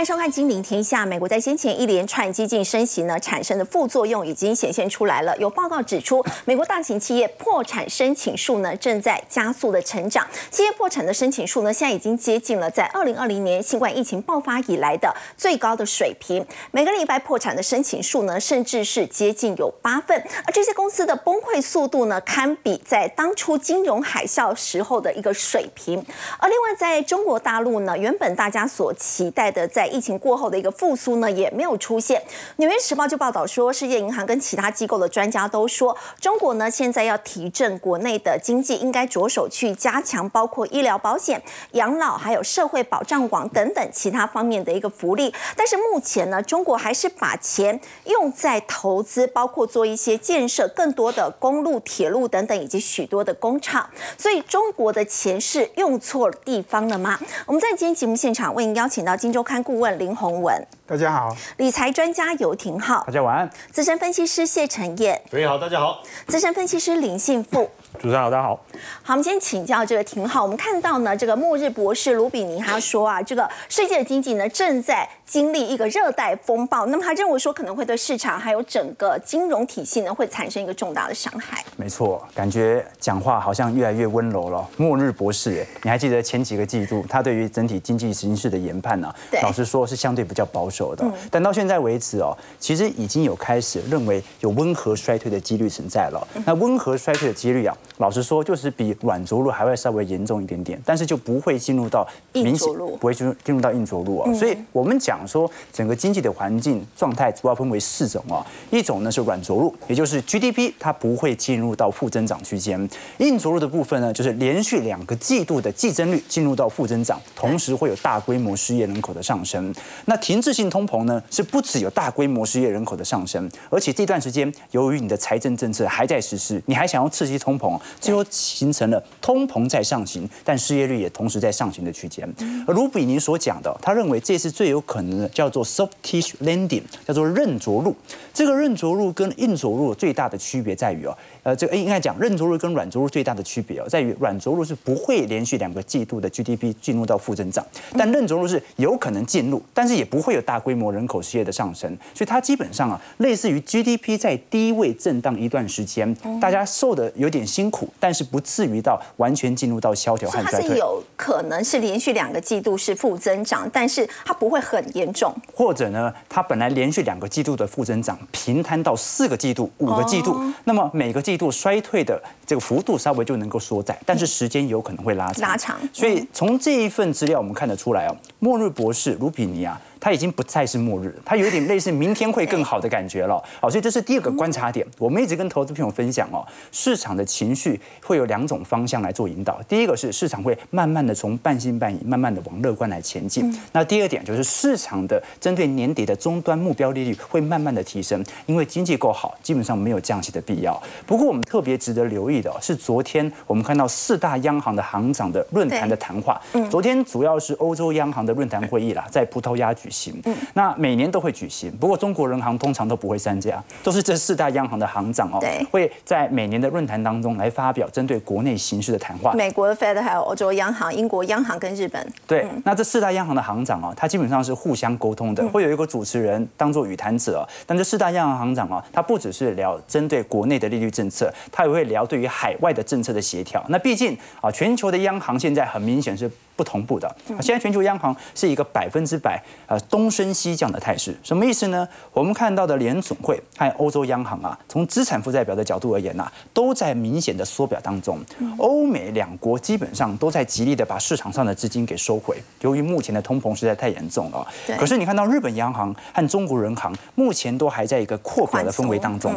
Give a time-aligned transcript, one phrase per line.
[0.00, 1.02] 欢迎收看《金陵天下》。
[1.06, 5.36] 美国在先前一连串激进升息呢产生的副作用已经显现出来了。
[5.36, 10.26] 有报告指出，美国大型企业破产申请数呢正在加速的成长。
[10.50, 16.46] 企业破产的申请数呢现在已经接近了在二零二零年新冠疫情爆发以来的最高的水平。
[16.70, 26.02] 每个礼拜破产的申请数呢甚至是接近有八份，而这些公司的崩溃速度呢堪比在当初金融海啸时候的一个水平。
[26.38, 32.22] 而另外在中国大陆呢，原本大家所期待的在疫情过后的一个复苏呢，也没有出现。
[32.56, 45.34] 纽约时报就报道说，世界银行跟其他机构的专家都说，中国呢现在要提振国内的经济，应该着手去加强包括医疗保险、养老还有社会保障网等等其他方面的一个福利。
[45.56, 53.88] 但是目前呢，中国还是把钱用在投资，包括做一些建设更多的公路、铁路等等，以及许多的工厂。
[54.16, 57.18] 所以中国的钱是用错地方了吗？
[57.46, 67.70] 我们在今天节目现场为您邀请到《金周刊》顾问林宏文，大家好，理财专家游廷浩，大家晚安，资深分析师谢承彦，各位好，大家好，资深分析师林信富。
[68.00, 68.60] 主持人好，大家好。
[69.02, 81.64] 好，我们今天请教这个廷浩，我们看到呢，这个末日博士卢比尼他说啊，这个世界的经济呢正在经历一个热带风暴，那么他认为说可能会对市场还有整个金融体系呢会产生一个重大的伤害。
[81.76, 84.68] 没错，感觉讲话好像越来越温柔了。
[84.76, 89.12] 末日博士，你还记得前几个季度他对于整体经济形势的研判呢？
[89.30, 91.04] 对，老实说是相对比较保守的。
[91.30, 96.26] 但到现在为止哦，其实已经有开始认为有温和衰退的几率存在了。
[96.44, 104.32] 那温和衰退的几率啊，老实说就是比软着陆还会稍微严重一点点，但是就不会进入到明显不会进入进入到硬着陆啊。
[104.32, 112.86] 所以我们讲说整个经济的环境状态主要分为四种啊，一种呢是软着陆，也就是 GDP 它不会进入到负增长区间；
[113.18, 119.74] 硬着陆的部分呢，就是连续两个季度的季增率进入到负增长，同时会有大规模失业人口的上升。
[120.06, 132.26] 那停滞性通膨呢，是不只有大规模失业人口的上升，而且这段时间由于你的财政政策还在实施，你还想要刺激通膨，最后形成了通膨在上行，但失业率也同时在上行的区间。
[132.66, 137.94] 而卢比尼所讲的，他认为这是最有可能的，叫做 soft tissue landing，叫做韧着陆。
[138.32, 141.16] 这个韧着陆跟硬着陆最大的区别在于哦。
[141.42, 147.64] 呃，这个应该讲韧着陆跟软着陆最大的区别哦，在于软着陆是不会连续两个季度的 GDP 进入到负增长，
[147.96, 160.68] 但韧着陆是有可能进入，但是也不会有大规模人口失业的上升，所以它基本上啊，类似于 GDP 在低位震荡一段时间，大家受的有点辛苦，但是不至于到完全进入到萧条和衰退。
[160.68, 165.34] 它是有可能是连续两个季度是负增长，但是它不会很严重。
[165.54, 175.48] 或者呢，它本来连续两个季度的负增长平摊到四个季度、五个季度，那么每个季度衰退的这个幅度稍微就能够缩窄，但是时间有可能会拉长。
[175.48, 175.78] 拉长。
[175.92, 179.80] 所以从这一份资料我们看得出来哦，莫瑞博士卢比尼啊。
[180.00, 183.40] 它已经不再是末日，它有一点类似明天会更好的感觉了。
[183.60, 184.86] 好，所以这是第二个观察点。
[184.98, 189.60] 我们一直跟投资朋友分享哦，市场的情绪会有两种方向来做引导。
[189.68, 193.54] 第一个是市场会慢慢的从半信半疑，慢慢的往乐观来前进。
[193.72, 200.82] 那第二点就是市场的针对年底的终端目标利率会慢慢的提升，因为经济够好，基本上没有降息的必要。
[201.06, 206.40] 不过我们特别值得留意的是，昨天我们看到四大央行的行长的论坛的谈话。
[206.70, 209.89] 昨天主要是欧洲央行的论坛会议啦，在葡萄牙举。
[209.90, 215.40] 行，嗯那每年都会举行，不过中国人行通常都不会参加，都是这四大央行的行长哦，
[215.70, 219.32] 会在每年的论坛当中来发表针对国内形势的谈话。
[219.32, 222.06] 美国的 Fed 还有欧洲央行、英国央行跟日本。
[222.26, 227.46] 对，那这四大央行的行长哦，他基本上是互相沟通的，会有一个主持人当做语谈者。
[227.66, 233.64] 但这四大央行行长哦，他不只是聊针对国内的利率政策，他也会聊对于海外的政策的协调。
[233.68, 236.30] 那毕竟啊，全球的央行现在很明显是。
[236.60, 237.10] 不同步的，
[237.40, 241.88] 现在全球央行是一个百分之百呃东升西降的态势，什么意思呢？
[242.12, 248.18] 我们看到的联总会和欧洲央行啊，从资产负债表的角度而言呐，都在明显的缩表当中。
[248.58, 254.46] 欧美两国基本上都在极力的把市场上的资金给收回，由于目前的通膨实在太严重了。
[254.78, 259.32] 可是你看到日本央行和中国人行目前都还在一个扩表的氛围当中。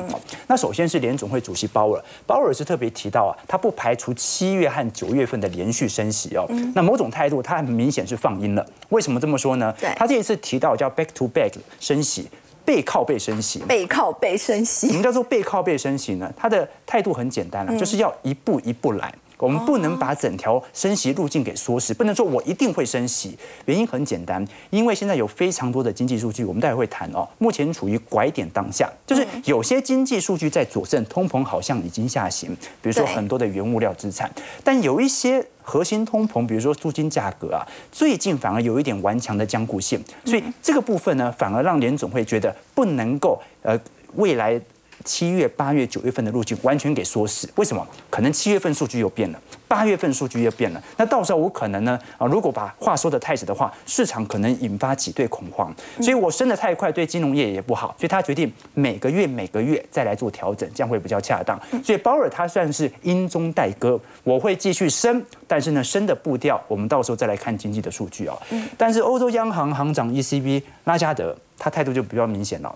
[0.47, 6.45] 那首先是联总会主席鲍尔，鲍尔是特别提到啊，他不排除七月和九月份的连续升息哦。
[6.73, 8.65] 那某种态度，他很明显是放音了。
[8.89, 9.73] 为什么这么说呢？
[9.95, 12.27] 他这一次提到叫 back to back 升息，
[12.65, 14.87] 背靠背升息，背靠背升息。
[14.87, 16.33] 什么叫做背靠背升息呢？
[16.35, 19.13] 他的态度很简单了，就是要一步一步来。
[19.43, 23.37] 我们不能把整条升息路径给缩死，不能说我一定会升息。
[23.65, 27.27] 原因很简单，因为现在有非常多的经济数据，我们待会会谈哦。
[27.39, 34.31] 目前处于拐点当下，就是有些经济数据在佐证通膨好像已经下行，比如说很多的原物料资产，
[34.63, 43.77] 但有一些核心通膨，比如说租金价格啊，最近反而有一点顽强的僵固性，所以这个部分呢，反而让联总会觉得不能够呃
[44.15, 44.57] 未来。
[45.03, 47.85] 七月、八月、九月份的路径完全给缩死，为什么？
[48.09, 50.81] 可能七月份数据又变了，八月份数据又变了。
[50.97, 55.73] 那到时候我可能呢啊，如果把话说的太死的话，市场可能引发挤兑恐慌。
[56.01, 57.95] 所以我升的太快，对金融业也不好。
[57.99, 61.59] 所以他决定每个月、每个月再来做调整，这样会比较恰当。
[61.83, 68.37] 所以鲍尔他算是因中带歌，我会继续升，但是呢，升的步调我们到时候再来看经济的数据啊。
[68.77, 72.73] 但是欧洲央行行长 ECB 拉加德，他态度就比较明显了。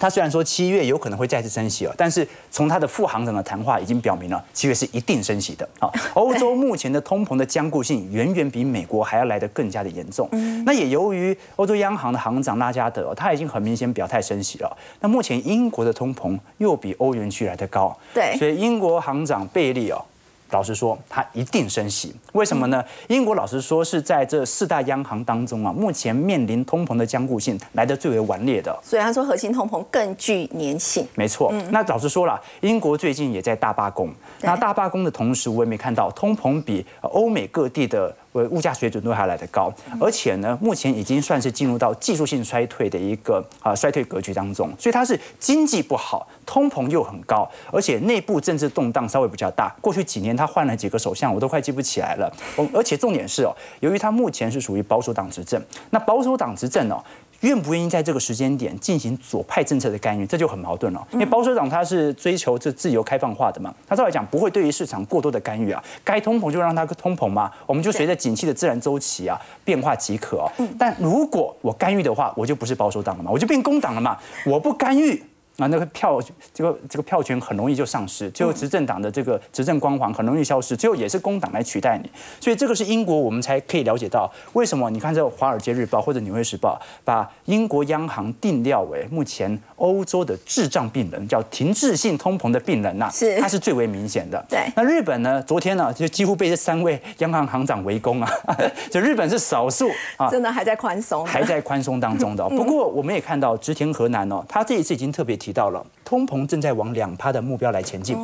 [0.00, 5.68] 他虽然说七月有可能会再次升息哦，但是从他的副行长的谈话已经表明了，七月是一定升息的。
[5.78, 10.28] 好， 欧洲目前的通膨的僵固性远远比美国还要来得更加的严重。
[10.64, 14.76] 那也由于欧洲央行的行长拉加德，他已经很明显表态升息了。
[15.00, 20.02] 那目前英国的通膨又比欧元区来得高，对，所以英国行长贝利哦。
[20.50, 22.84] 老实说，它一定升息，为什么呢？
[23.08, 28.76] 英国老实说是在这四大央行当中啊，目前面临通膨的僵固性来得最为顽劣的。
[28.82, 31.06] 所以他说核心通膨更具粘性。
[31.14, 34.10] 没错，那老实说了，英国最近也在大罢工。
[34.40, 38.14] 那大罢工的同时，我也没看到通膨比欧美各地的。
[38.32, 49.74] 呃，物价水准都还来得高，而且呢，目前已经算是进入到技术性衰退的一个啊衰退格局当中，所以它是经济不好，通膨又很高，而且内部政治动荡稍微比较大。
[49.80, 52.32] 过去几年他换了几个首相，我都快记不起来了。
[52.72, 55.60] 而且重点是哦，由于他目前是属于保守党执政，
[55.90, 57.02] 那保守党执政哦。
[57.40, 61.06] 愿不愿意在这个时间点进行左派政策的干预，这就很矛盾了。
[61.12, 70.52] 因为保守党他是追求这自由开放化的嘛，他照来讲不会对于市场过多的干预啊，该通膨就让它通膨嘛，我们就随着景气的自然周期啊变化即可哦。
[70.78, 75.22] 但如果我干预的话，我就不是保守党了嘛，我就变工党了嘛，我不干预。
[75.60, 76.18] 啊，那个票，
[76.54, 82.10] 这个这个票权很容易就丧失，最后执政党的这个执政光环很容易消失，最后也是工党来取代你。
[82.40, 94.42] 所以这个是英国，我们才可以了解到为什么你看这《华尔街日报》或者《纽约时报》把英国央行定调为目前欧洲的智障病人，叫停滞性通膨的病人呐，是它是最为明显的。
[94.48, 95.42] 对，那日本呢？
[95.42, 98.30] 昨天呢，就几乎被这三位央行行长围攻啊，
[98.90, 102.48] 就日本是少数啊，真的还在宽松，还在宽松当中的。
[102.50, 105.84] 不过我们也看到植田河南哦，他这一次已经特别提到了。
[106.04, 108.16] 通膨正在往两趴的目标来前进。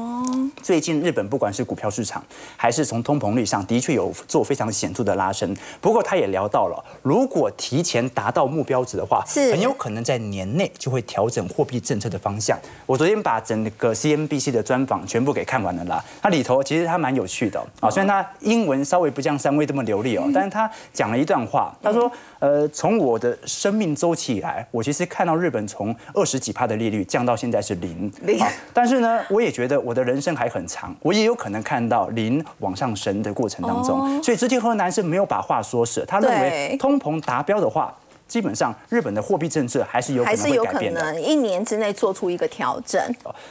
[0.61, 2.25] 最近日本不管是股票市场，
[2.57, 5.57] 还是从通膨率上的确有做非常显著的拉升。
[5.81, 12.59] 不过他也聊到了，如果提前达到目标值的话，是很有可能在年内就会调整货币政策的方向。
[12.87, 16.05] 我昨天把整个 CNBC 的专访全部给看完了啦。
[16.21, 27.75] 它里头其实它蛮有趣的啊，虽然它英文稍微不像三位这么流利哦，但是他讲了一段话，他说：呃，从我的生命周期以来，我其实看到日本从二十几帕的利率降到现在是。
[27.77, 28.39] 零零，
[28.73, 37.95] 但是呢，我也觉得我的人生还很长，我也有可能看到零往上升的过程当中，所以直接河南是没有把话说死，他认为通膨达标的话。
[38.29, 43.01] 基本上，日本的货币政策还是有可能会改变的，一年之内做出一个调整。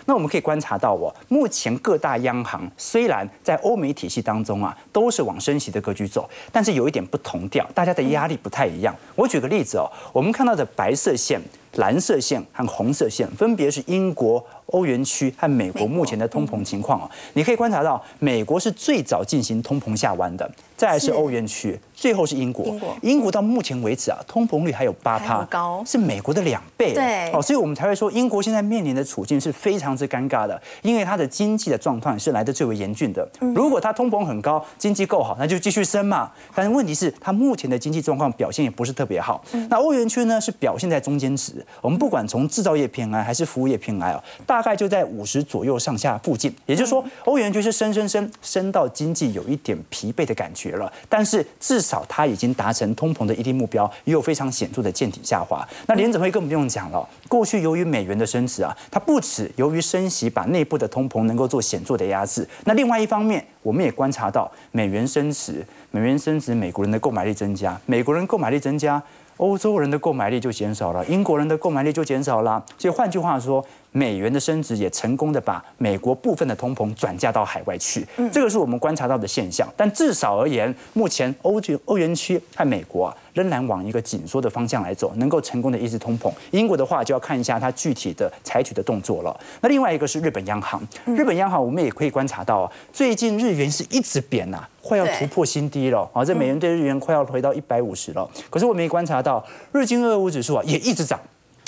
[0.05, 8.95] 那我们可以观察到，哦，目前各大央行虽然在欧美体系当中啊，都是往升息的格局走，但是有一点不同调，大家的压力不太一样。
[9.15, 11.41] 我举个例子哦，我们看到的白色线、
[11.75, 14.45] 蓝色线和红色线，分别是英国。
[14.67, 22.65] 欧元区和美国目前的通膨情况啊，你可以观察到，美国是最早进行通膨下弯的，再来是欧元区，最后是英国。
[22.65, 26.93] 英国，英国到目前为止啊，通膨率还有八趴，高，是美国的两倍。
[26.93, 33.27] 对，哦，所以我们才会说，英国现在面临的处境是非常之尴尬的，因为它的经济的状况是来的最为严峻的。
[33.53, 36.31] 如果它通膨很高，经济够好，那就继续升嘛。
[36.55, 39.43] 但是问题是，它目前的经济状况表现也不是特别好。
[39.69, 41.63] 那欧元区呢，是表现在中间值。
[41.81, 44.54] 我们不管从制造业偏安还是服务业偏爱啊，大。
[44.55, 50.89] 大概就在五十左右上下附近，也就是说，欧元区是升升升升到经济有一点疲惫的感觉了。
[51.09, 55.67] 但是至少它已经达成通膨的一定目标，也有非常显著的见底下滑。
[55.87, 62.47] 那联准会更不用讲了，过去由于美元的升值啊，它不止由于升息把内部的通膨能够做显著的压制。
[62.63, 69.03] 那另外一方面，我们也观察到美元升值，美元升值，美国人的购买力增加，美国人购买力增加，
[69.35, 72.63] 欧洲人的购买力就减少了，英国人的购买力就减少了。
[72.77, 73.65] 所以换句话说。
[73.95, 78.05] 美元的升值也成功的把美国部分的通膨转嫁到海外去。
[78.29, 79.65] 这个是我们观察到的现象。
[79.77, 83.15] 但至少而言，目前欧洲欧元区和美国啊。
[83.35, 86.31] 仍然往一个紧缩的方向来走，能够成功的抑制通膨。
[86.51, 89.39] 英国的话就要看一下它具体的采取的动作了。
[89.59, 96.23] 那另外一个是日本央行，日本央行我们也可以观察到，最近日元是一直贬呐，快要突破新低了啊！
[96.23, 98.25] 这美元对日元快要回到一百五十了。
[98.49, 101.19] 可是我们也观察到，日经二五指数啊也一直涨。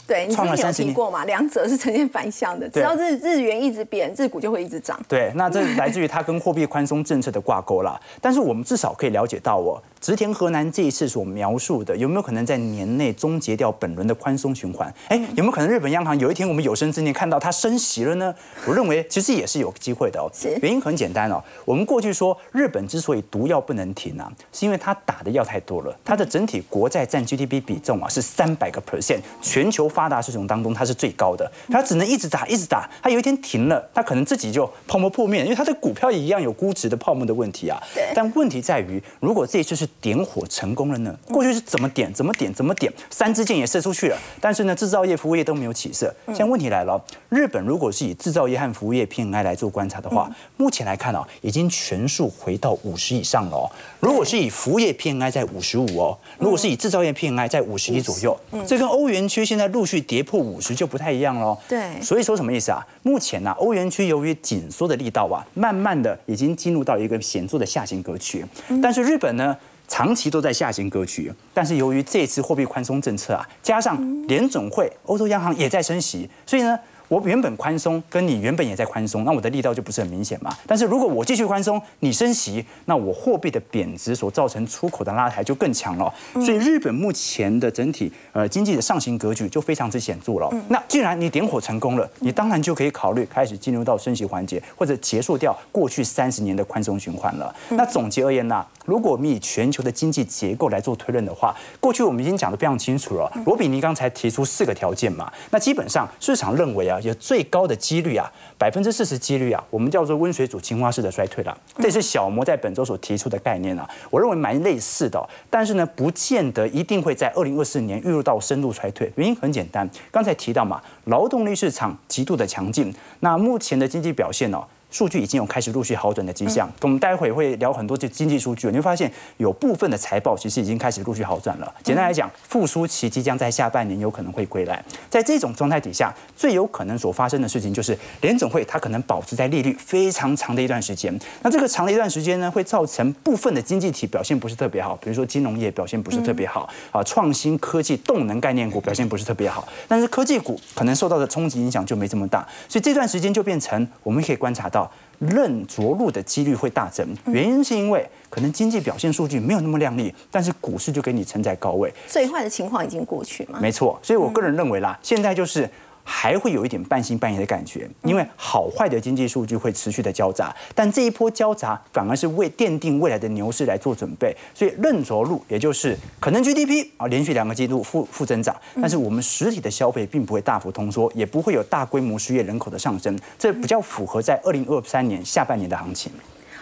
[0.08, 1.26] 对，你之前有提过嘛？
[1.26, 4.98] 两者是呈现反向的，只要日日元一直贬，日股就会一直涨。
[5.08, 8.00] 对，那这来自于它跟货币宽松政策的挂钩啦。
[8.22, 9.82] 但是我们至少可以了解到哦。
[10.00, 14.94] 植田河南这一次所描述的，有没有可能在年内终结掉本轮的宽松循环？
[15.10, 18.34] 哎，有没有可能日本央行有一天我们有生之年看到它升息了呢？
[18.66, 20.30] 我认为其实也是有机会的哦。
[20.62, 37.82] 原因很简单哦，我们过去说日本之所以毒药不能停啊，是因为它打的药太多了，它的整体国债占 GDP 比重啊是三百个 percent，全球发达市场当中它是最高的，它只能一直打一直打，它有一天停了，它可能自己就泡沫破灭，因为它的股票也一样有估值的泡沫的问题啊。
[38.14, 41.16] 但问题在于，如果这一次是点火成功了呢？
[41.30, 46.14] 过去是怎么点怎么点怎么点，三支箭也射出去了，但是呢，制造业、服务业都没有起色。
[46.28, 53.70] 现在问题来了，日本如果是以制造业和服务业 PMI 来做观察的话，目前来看哦，已经全数回到五十以上了哦。
[54.00, 61.58] 如果是以服务业 PMI 在五十五哦，如果是以制造业 PMI 在五十一左右，这跟欧元区现在陆续跌破五十就不太一样喽。
[61.68, 62.86] 对，所以说什么意思啊？
[63.04, 68.46] 目前呢，欧元区由于紧缩的力道啊，慢慢的已经进入到一个显著的下行格局，
[68.82, 69.56] 但是日本呢？
[69.88, 76.78] 长期都在下行格局，但是由于这次货币宽松政策啊，加上联总会、欧洲央行也在升息，所以呢。
[77.10, 80.54] 我原本宽松，跟你原本也在宽松，那我的力道就不是很明显嘛。
[80.68, 86.14] 但是如果我继续宽松，你升息，那我货币的贬值所造成出口的拉抬就更强了。
[86.34, 90.52] 所以日本目前的整体呃经济的上行格局就非常之显著了。
[90.68, 97.56] 那既然你点火成功了，你当然就可以考虑开始进入到升息环节，或者结束掉过去三十年的宽松循环了。
[97.70, 103.32] 那总结而言呢，如果我们以全球的经济结构来做推论的话，过去我们已经讲得非常清楚了。
[103.46, 106.97] 罗比尼刚才提出四个条件嘛，那基本上市场认为啊。
[107.02, 111.58] 有最高的几率啊，百分之四十几率啊，我们叫做温水煮青蛙式的衰退了。
[111.80, 119.12] 这是小摩在本周所提出的概念啊，我认为蛮类似的，但是呢，不见得一定会在二零二四年预入到深度衰退。
[119.16, 124.64] 原因很简单，刚才提到嘛，劳动力市场极度的强劲，那目前的经济表现呢？
[124.90, 131.74] 数据已经有开始陆续好转的迹象，我们待会会聊很多这经济数据，你会发现有部分的财报其实已经开始陆续好转了。
[131.84, 134.84] 简单来讲，复苏期即将在下半年有可能会归来。
[135.10, 141.14] 在这种状态底下，最有可能所发生的事情就是联总会它可能保持在利率非常长的一段时间。
[141.42, 154.87] 那这个长的一段时间呢，会造成部分的经济体表现不是特别好，比如说金融业表现不是特别好啊，创新科技动能概念股表现不是特别好，但是科技股可能受到的冲击影响就没这么大，所以这段时间就变成我们可以观察到。
[155.20, 161.94] 认着陆的几率会大增，原因是因为可能经济表现数据没有那么亮丽，但是股市就给你撑在高位。
[162.08, 163.60] 最坏的情况已经过去吗？
[163.62, 165.70] 没错，所以我个人认为啦，现在就是。
[166.10, 174.36] 还会有一点半信半疑的感觉，因为好坏的经济数据会持续的交杂，但这一波交杂反而是为奠定未来的牛市来做准备。
[174.54, 186.10] 所以认着陆，也就是可能 GDP 啊连续两个季度负负增长，但是我们实体的消费并不会大幅通缩，也不会有大规模失业人口的上升，这比较符合在二零二三年下半年的行情。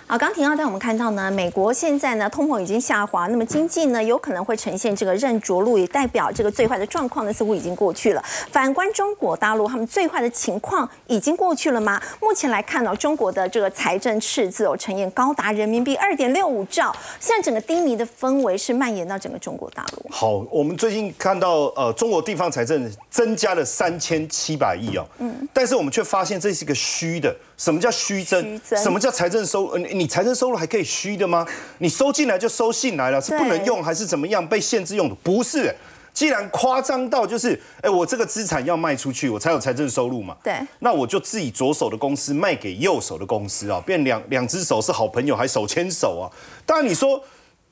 [0.07, 8.23] 好，刚提到带我们看到呢，美国现在呢通膨已经下滑，那么经济呢有可能会呈现这个韧着陆，也代表这个最坏的状况呢似乎已经过去了。
[8.51, 11.99] 反观中国大陆，他们最坏的情况已经过去了吗？
[12.21, 20.05] 目前来看呢，中国的这个财政赤字哦呈现高达人民币二点六五兆，现在整个低迷的氛围是蔓延到整个中国大陆。
[20.11, 27.35] 好，我们最近看到呃中国地方财政增加了三千七百亿哦，嗯，但是我们却发现这是一个虚的。
[27.57, 28.59] 什么叫虚增？
[28.65, 29.67] 什么叫财政收？
[29.67, 31.45] 呃，你财政收入还可以虚的吗？
[31.79, 35.15] 你收进来就收进来了，是不能用还是怎么样被限制用的？
[35.23, 35.73] 不是，
[36.13, 40.35] 既然夸张到就是，哎，我这个资产要卖出去，我才有财政收入嘛。
[40.43, 46.27] 对，那我就自己左手的公司卖给右手的公司啊，变两两只手是好朋友，还手牵手啊。
[46.65, 47.23] 当然你说。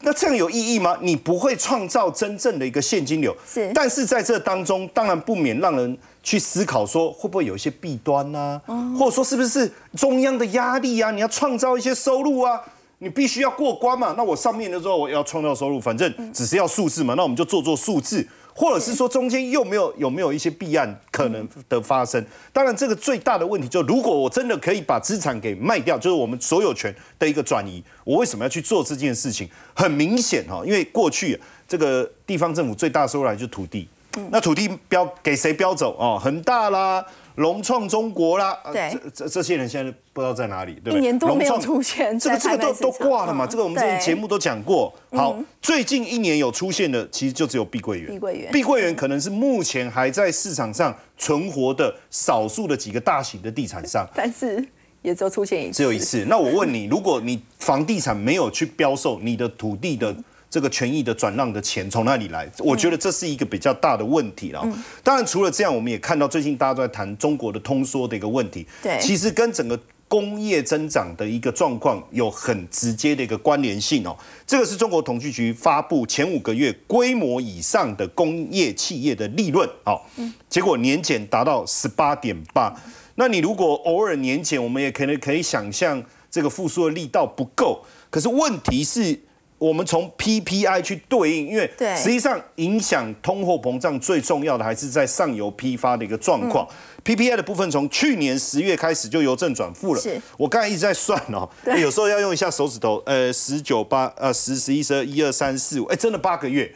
[0.04, 0.98] 那这样有意义吗？
[1.02, 3.72] 你不会创造真正的一个现金流，是。
[3.74, 8.62] 但是在这当中，当然不免让人去思考，说会不会有一些弊端呢？
[9.00, 11.10] 或者说是不是中央的压力啊？
[11.12, 12.62] 你要创造一些收入啊，
[13.00, 14.14] 你必须要过关嘛。
[14.18, 18.28] 那我上面的时候我要创造收入，反正只是要数字嘛，那我们就做做数字。
[18.56, 22.24] 或者是说中间又没有有没有一些弊案可能的发生？
[22.52, 29.50] 当然，这个最大的问题就如果我真的可以把资产给卖掉，就是我们所有权的一个转移，我为什么要去做这件事情？
[29.74, 33.88] 很明显哈，因为过去这个地方政府最大收入来就是土地，
[34.30, 36.20] 那土地标给谁标走哦？
[36.22, 37.06] 恒大啦。
[37.36, 40.98] 融创中国啦，对，这这这些人现在不知道在哪里，对不对？
[41.00, 43.48] 一年多没有出现，这个这个都都挂了嘛？
[43.48, 44.94] 这个我们之前节目都讲过。
[45.12, 48.12] 好，最近一年有出现的，其实就只有碧桂园。
[48.12, 54.64] 碧桂园，碧桂园可能是目前还在市场上存活的少数的几个大型的地产商， 但是
[55.02, 56.26] 也只有出现一次，只有一次。
[56.30, 60.16] 那我问你，如果你房地产没有去标售你的土地的。
[60.54, 62.48] 这个权益的转让的钱从哪里来？
[62.60, 64.64] 我觉得这是一个比较大的问题了。
[65.02, 68.64] 当然，除了这样，我们也看到最近大家都在谈中国的通缩的一个问题。
[68.84, 74.16] 对，其实跟整个工业增长的一个状况有很直接的一个关联性哦。
[74.46, 80.00] 这个是中国统计局发布前五个月规模以上的工业企业的利润哦，
[80.48, 82.72] 结果年减达到十八点八。
[83.16, 87.84] 那你如果偶尔年减，我们也可能可以想象这个复苏的力道不够。
[88.12, 89.20] 可是问题是。
[89.64, 96.68] 我们从 PPI 去对应，因为实际上影响通货膨胀最重要的还是在上游批发的一个状况。
[97.06, 100.02] PPI 的部分从去年十月开始就由正转负了。
[100.02, 106.70] 是，我刚才一直在算哦，有时候要用一下手指头，呃，十九八，呃，十十一十二一二三四五，哎，真的八个月，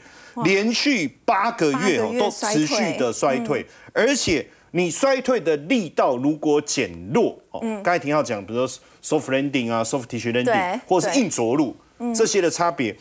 [0.46, 11.76] 连续八个月哦都持续的衰退，而且你衰退的力道如果减弱哦，刚才挺好讲，比如说 soft landing 啊，soft tissue landing，或者是硬着陆。
[12.16, 12.96] 这些的差别，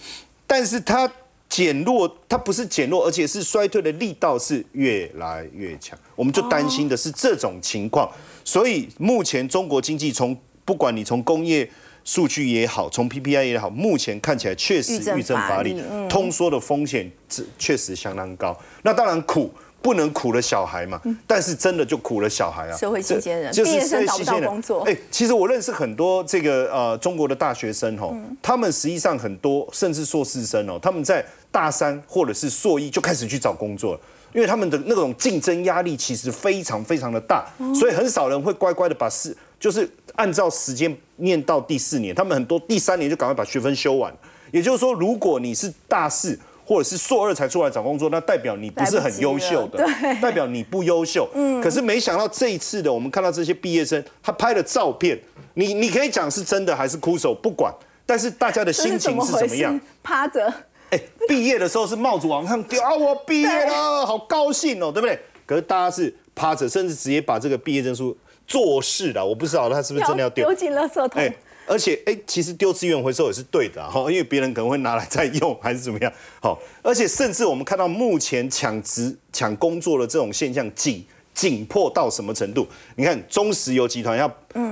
[0.46, 1.10] 但是它
[1.48, 5.98] 减弱，它不是减弱，而且是衰退的力道是越来越强。
[6.14, 8.10] 我们就担心的是这种情况，
[8.44, 11.70] 所以目前中国经济从不管你从工业
[12.04, 17.10] 数据也好，从 PPI 也好，目前看起来确实遇正乏力，通缩的风险
[17.58, 18.58] 确实相当高。
[18.82, 19.52] 那当然苦。
[19.86, 21.00] 不能苦了小孩嘛？
[21.28, 22.76] 但是真的就苦了小孩啊！
[22.76, 24.62] 社会新鲜人，就是社会新鲜人。
[24.84, 28.12] 哎，其实我认识很多这个呃中国的大学生哦，
[28.42, 34.00] 他们实际上很多甚至硕士生哦，他们在大三或者是硕一就开始去找工作了，
[34.34, 44.12] 因为他们的那种竞争压力其实非常非常的大，所以很少人会乖乖的把四就是按照时间念到第四年，他们很多第三年就赶快把学分修完。
[44.50, 46.36] 也就是说，如果你是大四。
[46.66, 49.86] 或者是硕二才出来找工作，那代表你不是很优秀的，
[50.20, 51.28] 代表你不优秀。
[51.32, 55.16] 嗯，可是没想到这一次的，我们看到这些毕业生，他拍的照片，
[55.54, 57.72] 你你可以讲是真的还是哭手，不管。
[58.04, 59.80] 但是大家的心情是怎么样？
[60.02, 60.52] 趴着。
[60.90, 65.18] 哎，毕业的时候是帽子往上丢啊，我毕业了，好高兴哦，对不对？
[65.44, 69.24] 可是大家是趴着，甚至直接把这个毕业证书做事了。
[69.24, 71.32] 我不知道他是不是真的要丢，丢进垃圾桶。
[71.66, 76.12] 而且，哎，其实丢资源回收也是对的哈，因为别人可能会拿来再用，还是怎么样？
[76.40, 82.66] 好，而且甚至我们看到目前抢职、抢工作的这种现象紧紧迫到什么程度？
[82.94, 84.26] 你看中石油集团要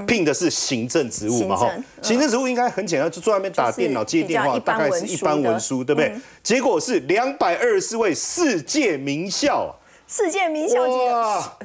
[0.06, 6.14] 聘的是行政职务嘛哈，行政职务应该很简单，就坐那边打电脑接电话，大概是一般文书，对不对？
[6.42, 9.74] 结果是两百二十四位世界名校。
[10.06, 10.94] 世界名校级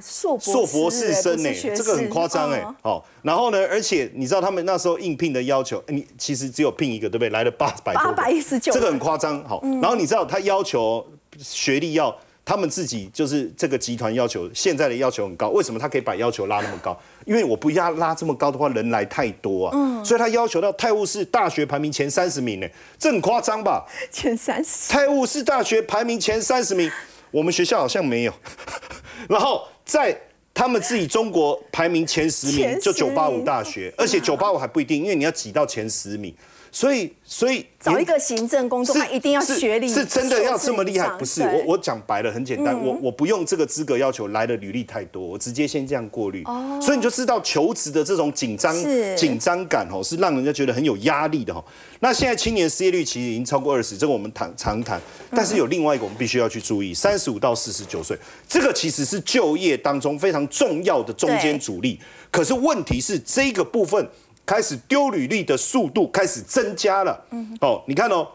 [0.01, 2.65] 硕硕博士生呢，这个很夸张哎。
[2.81, 7.29] 好，然后呢，而且你知道他们那时候应聘的要求，你其实只有聘一个，对不对？
[7.29, 9.43] 来了八百八百一十九，这个很夸张。
[9.43, 11.05] 好，然后你知道他要求
[11.37, 15.49] 学历要，他们自己就是这个集团要求，现在的要求很高。
[15.49, 16.97] 为什么他可以把要求拉那么高？
[17.25, 19.71] 因为我不压拉这么高的话，人来太多啊。
[19.75, 23.85] 嗯，所以他要求到泰晤士大学排名前三十名呢，这很夸张吧？
[24.09, 26.89] 前三十，泰晤士大学排名前三十名。
[27.31, 28.33] 我们学校好像没有，
[29.29, 30.19] 然后在
[30.53, 36.33] 他们自己中国排名前十名，就九八五大学，而且九八五还不一定，因为你要挤到前十名。
[36.71, 41.09] 所以，所以找一个行政工作，他一定要学历是真的要这么厉害？
[41.17, 46.43] 不是，我我讲白了，很简单，我我不用这个资格要求来的履历太多，我直接先这样过滤。
[46.45, 48.75] 哦，所以你就知道求职的这种紧张
[49.15, 51.63] 紧张感哦，是让人家觉得很有压力的哈。
[52.01, 55.01] 那现在青年失业率其实已经超过二十，这个我们谈常谈。
[55.31, 61.99] 但是有另外一个我们必须要去注意，三十五到四十九岁，这个其实是就业当中非常重要的中间主力。
[62.31, 64.07] 可是问题是这个部分。
[64.49, 67.23] 开始丢履历的速度开始增加了。
[67.29, 68.27] 嗯，哦，你看哦，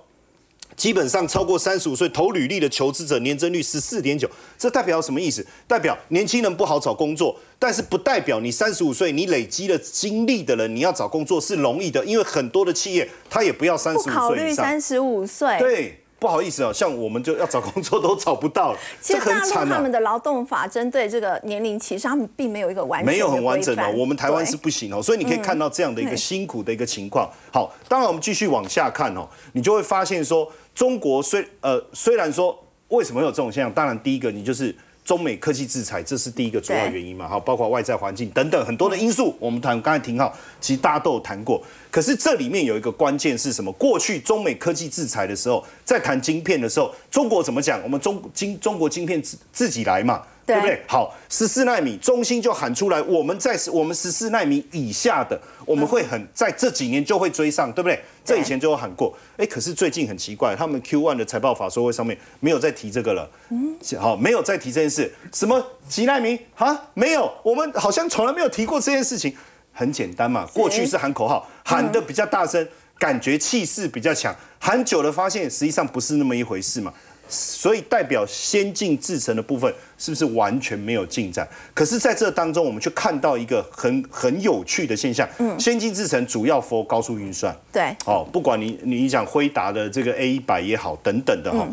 [0.76, 5.44] 基本上超过三十五岁投履历的求职者年增率十四点九，这代表什么意思？
[5.66, 14.20] 代表年轻人不好找工作，但是不代表你三十五岁你累积了经历的人，你要找工作是容易的，因为很多的企业他也不要三十五岁以上。
[14.20, 15.58] 考虑三十五岁。
[15.58, 16.03] 对。
[16.24, 18.78] 不好意思啊，像我们就要找工作都找不到了。
[18.98, 23.90] 其实大陆他们的劳动法针对这个年龄歧视，他们并没有一个完整没有很完整的。
[23.90, 27.30] 我们台湾是不行哦，所以你可以看到这样的一个辛苦的一个情况。
[27.52, 32.58] 好，当然我们继续往下看哦，你就会发现说，中国虽呃虽然说
[32.88, 34.74] 为什么有这种现象，当然第一个你就是
[35.04, 41.62] 中美科技制裁，这是第一个主要原因嘛，哈，包括外在环境等等很多的因素，我们谈刚才挺好，其实大家都有谈过。
[41.90, 43.70] 可是这里面有一个关键是什么？
[43.72, 47.82] 过去中美科技制裁的时候，在谈晶片的时候，中国怎么讲？
[47.82, 50.22] 我们中晶中国晶片自自己来嘛。
[50.46, 50.82] 对不对？
[50.86, 57.98] 好，十四纳米，中芯就喊出来，我们在我们十四纳米以下的，我们会很在这几年就会追上，对不对？
[58.24, 66.88] 这以前就有喊过，哎，可是最近很奇怪，他们 Q one 的财报法说会上面没有再提这个了，嗯，好，没有再提这件事，什么几纳米啊？
[66.94, 69.34] 没有，我们好像从来没有提过这件事情。
[69.76, 72.64] 很简单嘛，过去是喊口号，喊的比较大声，
[72.96, 76.94] 感觉气势比较强，喊久了发现实际上不是那么一回事嘛。
[77.28, 81.48] 所以代表先进制程的部分是不是完全没有进展？
[81.72, 85.28] 可是在这当中，我们却看到一个很很有趣的现象。
[85.38, 87.56] 嗯，先进制程主要 for 高速运算。
[87.72, 87.94] 对。
[88.06, 91.66] 哦，不管你你讲辉达的这个 A 一百也好，等等的哈。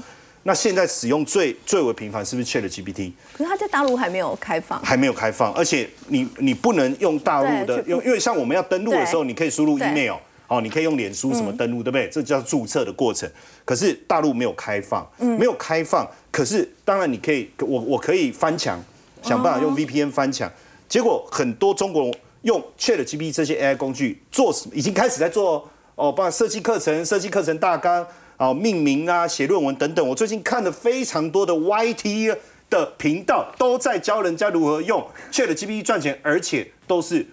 [0.44, 3.12] 那现在使用最最为频繁是不是 Chat GPT？
[3.34, 4.82] 可是它在大陆还没有开放。
[4.82, 10.16] 还没有开放，而且你你不能用大陆的，用因为像我们要登录的时候，你可以输入 email。
[10.52, 12.10] 哦，你可以用脸书什么登录，对不对？
[12.10, 13.30] 这叫注册的过程。
[13.64, 16.06] 可是大陆没有开放，没有开放。
[16.30, 18.78] 可是当然你可以，我我可以翻墙，
[19.22, 20.52] 想办法用 VPN 翻墙。
[20.90, 30.06] 结果很多中国人用 ChatGPT 这些 AI 工具做什么，已经开始在做哦，帮设计课程、设计课程大纲啊、命名啊、写论文等等。
[30.06, 32.36] 我最近看了非常多的 YT
[32.70, 37.26] 的频道，都在教人家如何用 ChatGPT 赚钱，而且都是。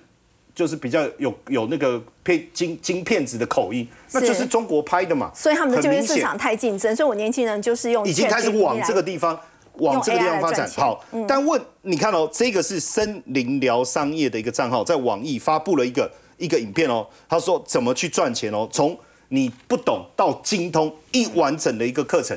[0.58, 5.30] 就是比较有有那个片金金片子的口音，那就是中国拍的嘛。
[5.32, 9.38] 所以他们的就业市场太竞争，所以我年轻人就是用已经开始往这个地方
[9.74, 10.68] 往这个地方发展。
[10.76, 22.36] 好，但问你看哦，这个是森林疗商业的一个账号，在网易发布了一个一个影片哦，他说怎么去赚钱哦，从你不懂到精通一完整的一个课程。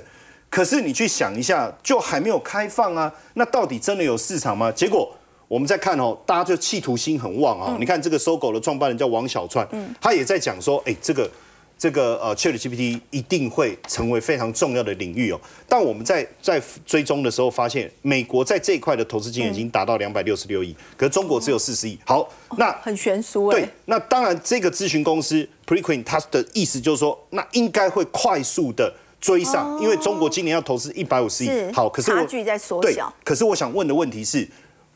[0.52, 4.72] 可是你去想一下，就还没有开放啊，那到底真的有市场吗？
[4.72, 5.12] 结果。
[5.52, 7.76] 我们在看哦，大家就企图心很旺啊！
[7.78, 9.68] 你看这个搜狗的创办人叫王小川，
[10.00, 11.30] 他也在讲说，哎，这个
[11.78, 15.42] 这个呃，Chat GPT 一定会成为非常重要的领域哦。
[15.68, 22.00] 但我们在在追踪的时候发现，美国在这一块的投资金额已经达到两百六十六亿，可是中国只有四十亿。
[22.06, 23.60] 好，那很悬殊哎。
[23.60, 31.50] 对，那当然这个咨询公司 Prequin 它的意思就是说，那应该会快速的追上，因为中国今年要投资一百五十亿。
[31.74, 33.14] 好，可是差距在缩小。
[33.26, 34.48] 可是我想问的问题是。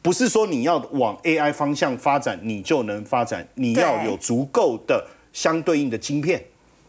[0.06, 3.44] 不是说你要往 AI 方向发展，你就能发展。
[3.56, 6.40] 你要有足够的相对应的晶片。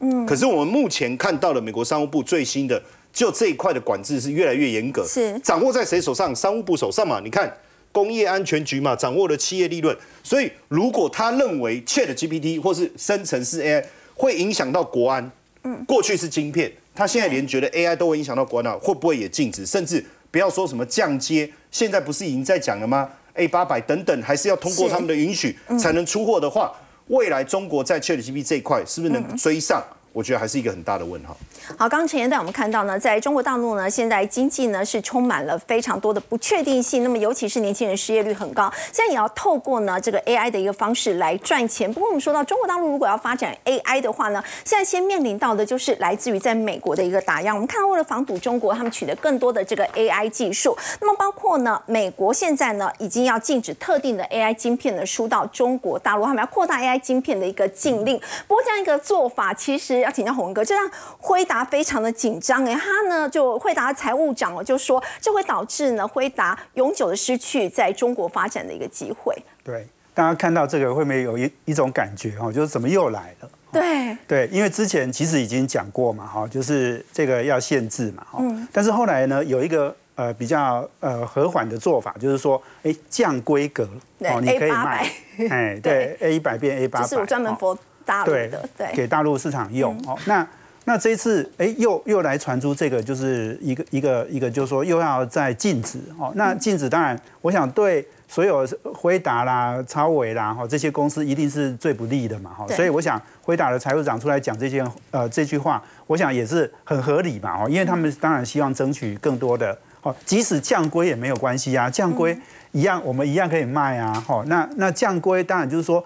[0.00, 0.26] 嗯。
[0.26, 2.78] 可是我们目前看到的美国商务部最新的，
[3.14, 5.02] 就这一块的管制是越来越严格。
[5.06, 5.38] 是。
[5.38, 6.36] 掌握在谁手上？
[6.36, 7.18] 商务部手上嘛。
[7.24, 7.50] 你看
[7.90, 9.96] 工业安全局嘛，掌握了企业利润。
[10.22, 13.82] 所以如果他认为 Chat GPT 或是生成式 AI
[14.14, 15.30] 会影响到国安，
[15.62, 19.64] 嗯，过去是晶片，他现在连觉得 AI 都会影响到国安了，会不会也禁止？
[19.64, 20.04] 甚至
[20.36, 21.50] 不要说什么降阶。
[21.70, 26.70] 现在不是已经在讲了吗？A 八百等等，还是要通过他们的允许才能出货的话，
[27.06, 29.82] 未来中国在 ChatGPT 这一块是不是能追上？
[30.16, 31.36] 我觉得还是一个很大的问号。
[31.76, 37.02] 好，刚刚陈岩带我们看到呢，在中国大陆呢，现在经济呢是充满了非常多的不确定性。
[37.02, 41.92] 那么，尤其是年轻人失业率很高，现在也要透过呢这个 AI 的一个方式来赚钱。
[41.92, 47.52] 不过，我们说到中国大陆如果要发展 AI 的话呢，现在先面临到的就是来自于在美国的一个打压。
[47.52, 50.74] 我们看到为了防堵中国，他们取得更多的这个 AI 技术。
[50.98, 58.18] 那么，包括呢，美国现在呢已经要禁止特定的 AI 晶片呢输到中国大陆，他们要扩大 AI 晶片的一个禁令。
[58.48, 60.05] 不过，这样一个做法其实。
[60.06, 60.88] 要请教洪哥，这让
[61.18, 69.36] 辉达非常的紧张哎，他呢就辉达财务长哦就说，这会导致呢辉达永久的失去在中国发展的一个机会。
[69.64, 73.50] 对，大家看到这个会不会有一一种感觉哦，就是怎么又来了？
[73.72, 78.42] 对对，因为之前其实已经讲过嘛哈，就是这个要限制嘛哈，
[78.72, 83.86] 但是后来呢有一个呃比较呃和缓的做法，就是说哎降规格
[84.20, 85.10] 哦，你可以卖
[85.50, 87.76] 哎对 A 一百变 A 八百，是我专门 for。
[88.06, 90.16] 大陆的对，给大陆市场用哦。
[90.24, 90.46] 那
[90.84, 96.32] 那这一次，哎，又又来传出这个，就是一个一个一个，就是说又要再禁止哦。
[96.36, 98.64] 那禁止当然，我想对所有
[98.94, 102.64] 辉达啦、超伟啦哈这些公司一定是最不利的嘛哈。
[102.68, 112.38] 所以我想辉达的财务长出来讲这些呃这句话，我想也是很合理嘛哦，因为他们当然希望争取更多的哦，即使降规也没有关系啊，降规
[112.70, 114.44] 一样我们一样可以卖啊哈。
[114.46, 116.04] 那那降规当然就是说。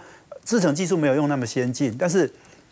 [0.50, 2.28] 制程技术没有用那么先进，但是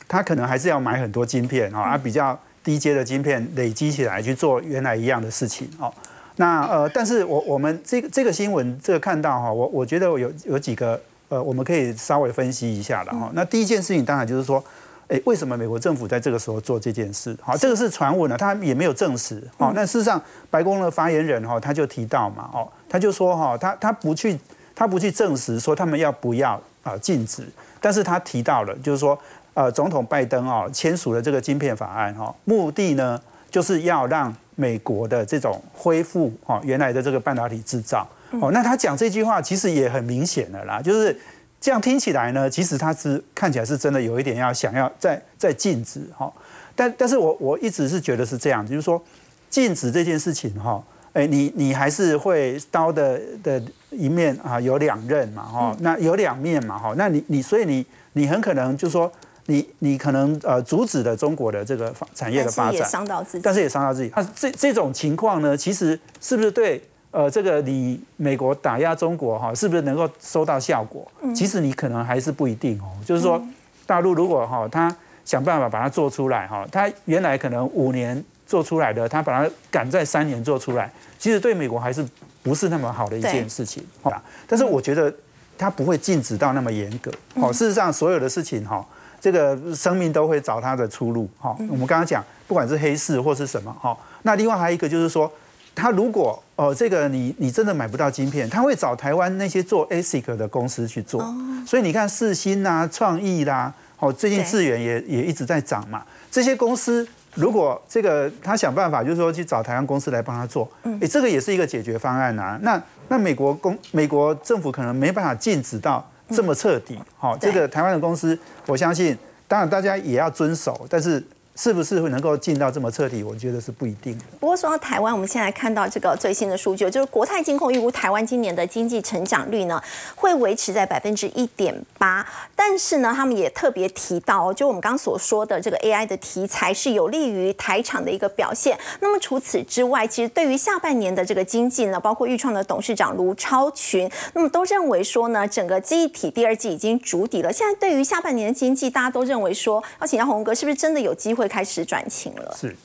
[0.09, 5.95] 它可能还是要买很多晶片啊，比较低阶的晶片累积起来去做原来一样的事情哦。
[6.35, 13.31] 那呃，但是我我们这个这个新闻这个看到哈，我我觉得有有几个呃，我们可以稍微分析一下的哈。
[13.33, 14.63] 那第一件事情当然就是说，
[15.07, 17.37] 哎，为什么美国政府在这个时候做这件事？
[17.41, 19.41] 好，这个是传闻了，他也没有证实。
[19.57, 24.37] 好，那事实上，白宫的发言人哈他就提到嘛，哦，他就说哈，他他不去
[24.75, 27.43] 他不去证实说他们要不要啊禁止，
[27.81, 29.19] 但是他提到了，就是说，
[29.55, 38.07] 呃，总统拜登哦签署了这个晶片法案哈，目的呢就是要让美国的这种恢复哦原来的这个半导体制造。
[38.41, 41.19] 哦，那他讲这句话其实也很明显的啦，就是。
[41.61, 46.33] 这样听起来呢，其实他是看起来是真的有一点要想要再再禁止哈，
[46.77, 49.03] 但但是我我一直是觉得是这样，就是说
[49.51, 50.81] 禁止这件事情哈，
[51.19, 59.11] 哎，你你还是会刀的的一面啊有两刃嘛哈，那有两面嘛哈，那你你所以你你很可能就是说
[59.47, 64.13] 你你可能呃阻止了中国的这个产业的发展，但是也伤到自己，但是也伤到自己。
[64.15, 66.81] 那这这种情况呢，其实是不是对？
[67.11, 71.11] 呃，这个你美国打压中国哈，是不是能够收到效果？
[71.35, 72.87] 其实你可能还是不一定哦。
[73.05, 73.43] 就是说，
[73.87, 82.05] 大陆如果哈，他想办法把它做出来哈，他原来可能五年做出来的，他把它赶在三年做出来，其实对美国还是
[82.43, 84.21] 不是那么好的一件事情啊。
[84.49, 85.15] 但是我觉得
[85.57, 87.13] 他不会禁止到那么严格。
[87.41, 88.85] 好，事实上所有的事情哈，
[89.21, 91.29] 这个生命都会找它的出路。
[91.39, 95.31] 哈，我们刚刚讲，不管是黑市或是什么哈，那另外还有一个就是说。
[95.75, 101.25] 他如果哦，这个你你真的买不到晶片，他会找台湾那些做 ASIC 的公司去做。
[101.65, 106.03] 所以你看世新呐、创意啦，哦，最近资源也也一直在涨嘛。
[106.33, 107.07] 这些公司
[107.39, 110.69] 如果这个他想办法，就是说去找台湾公司来帮他做，
[111.01, 112.59] 哎，这个也是一个解决方案呐。
[112.63, 116.99] 那那美国公美国政府可能没办法禁止到这么彻底。
[117.17, 121.23] 好，这个台湾的公司，我相信，当然大家也要遵守，但是。
[121.59, 123.25] 是不是会能够进到这么彻底？
[123.25, 124.25] 我觉得是不一定的。
[124.39, 129.83] 不过说到台湾，我们现在看到这个最新的数据，就是国泰金控预估台湾今年的经济成长率呢
[130.15, 132.25] 会维持在百分之一点八。
[132.55, 138.79] 但是呢，他们也特别提到，就我们刚所说的这个 AI 的题材是有利于台厂的一个表现。
[139.01, 147.53] 那么除此之外，其实对于下半年的这个经济呢，包括豫创的董事长卢超群，那么都认为说呢，整个记忆体第二季已经筑底了。
[147.53, 151.48] 现在对于下半年的经济，大家都认为说，要请教洪哥，是不是真的有机会？
[151.49, 152.77] 开始转晴了，是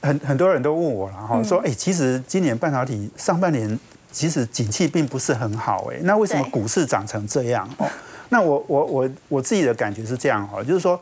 [0.00, 3.78] 很很多人都问我了哈，说哎，其实今年半导体上半年
[4.10, 7.86] 其实景气并不是很好哎，那为什么股市涨成这样哦？
[8.30, 11.00] 那我我我我自己的感觉是这样哈，就是说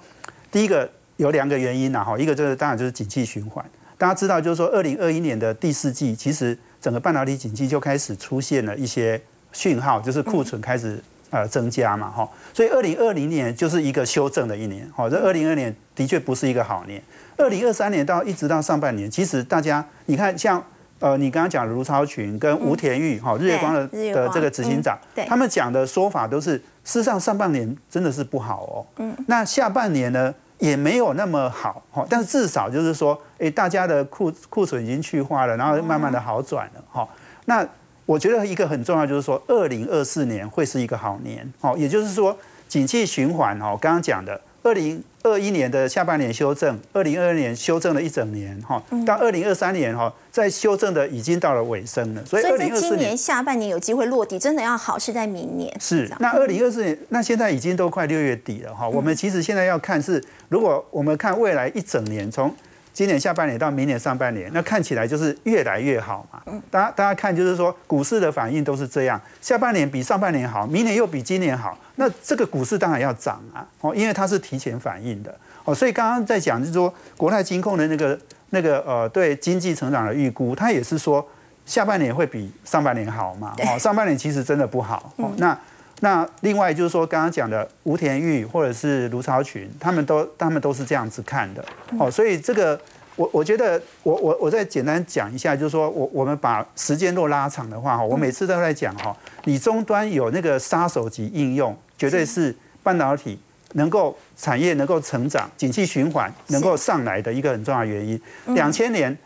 [0.50, 3.64] 第一个有两个原因呐哈，一个就是当然就是景气循环，
[3.96, 9.20] 大家知道就是说二零二一年的第四季，其实整个半导体景气就开始出现了一些
[9.52, 11.02] 讯号，就是库存开始。
[11.34, 17.02] 呃，增加嘛，哈，所以二零二零年就是一个修正的一年，好，这二零二年的确不是一个好年。
[17.36, 20.62] 二零二三年到一直到上半年，其实大家你看，像
[21.00, 26.52] 呃，你刚刚讲卢超群跟吴田玉，哈，日月光的的这个执行长，他们讲的说法都是，
[26.84, 37.08] 事实上上半年真的是不好哦，嗯，那下半年呢也没有那么好，哈，但是至少就是说，哎，大家的库库存已经去化了，然后慢慢的好转了，哈，
[37.46, 37.66] 那。
[38.06, 42.36] 我觉得一个很重要就是说，二零二四年会是一个好年，哦，也就是说，
[42.68, 55.74] 景气循环，哦，刚刚讲的，二零二一年的下半年修正，二零二二年修正了一整年，哈，到二零二三年，哈，在修正的已经到了尾声了，所以二零二四年下半年有机会落地，真的要好是在明年。
[55.80, 62.54] 是，那二零二四年，那现在已经都快六月底了，哈，我们其实现在要看是，如果我们看未来一整年，从
[62.94, 66.40] 今年下半年到明年上半年，那看起来就是越来越好嘛。
[66.70, 73.66] 大家大家看，就是说股市的反应都是这样，下半年比上半年好，明年又比今年好，那这个股市当然要涨啊。
[73.80, 75.36] 哦，因为它是提前反应的。
[75.64, 78.16] 哦，所以刚刚在讲就是说，国泰金控的那个
[78.50, 81.26] 那个呃对经济成长的预估，它也是说
[81.66, 83.56] 下半年会比上半年好嘛。
[83.58, 85.12] 哦，上半年其实真的不好。
[85.16, 85.58] 哦，那。
[86.00, 91.64] 那另外就是说，刚刚讲的吴田玉或者是卢超群，他们都他们都是这样子看的
[91.98, 92.10] 哦。
[92.10, 92.78] 所以这个
[93.16, 103.38] 我我觉得我我我再简单讲一下，就是说我我们把时间若拉长的话哈，我每次都在讲哈，你终端有那个杀手级应用，绝对是半导体
[103.74, 108.20] 能够产业能够成长、景气循环能够上来的一个很重要原因。
[108.48, 109.16] 两千年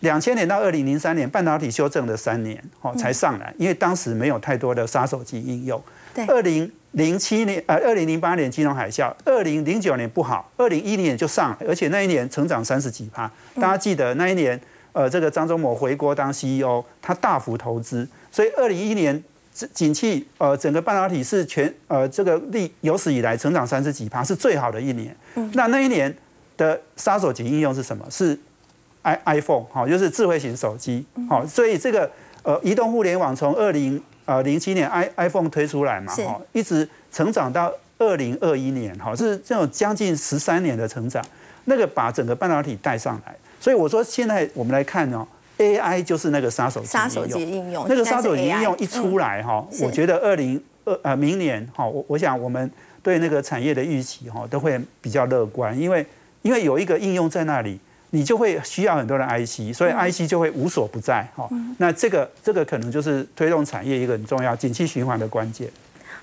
[0.00, 5.82] 两千年到二零零三年，半导体修正了三年哦才上来，因为当时没有太多的杀手级应用。
[6.28, 13.30] 二零零七年，呃，二零零八年金融海啸，二零零九年不好，二零一零年就上，而且那一年成长三十几趴。
[13.54, 14.60] 大家记得那一年，
[14.92, 19.22] 呃，这个张忠谋回国当 CEO，他大幅投资，所以二零一一年
[19.72, 25.16] 景气，呃，整个半导体是全，呃，这个历有史以来成长三十几趴，是最好的一年。
[25.54, 26.14] 那那一年
[26.56, 28.06] 的杀手级应用是什么？
[28.10, 28.38] 是
[29.02, 32.10] i iPhone，好，就是智慧型手机，好，所以这个
[32.42, 41.24] 呃，移动互联网从二零呃，零七年 i iPhone 推出来嘛，哈，一直成长到二零二一年，哈，是这种将近十三年的成长，
[41.66, 43.34] 那个把整个半导体带上来。
[43.60, 45.26] 所以我说，现在我们来看哦
[45.58, 52.70] ，AI 就是那个杀手杀手级应用，那个杀手级应用一出来哈，我觉得二零二呃明年哈，我我想我们
[53.02, 56.04] 对那个产业的预期哈都会比较乐观，因为
[56.42, 57.78] 因为有一个应用在那里。
[58.14, 61.48] 你就会需要很多的 IC，所以 IC 就会无所不在哈。
[61.78, 65.66] 那这个这个可能就是推动产业一个很重要、景气循环的关键。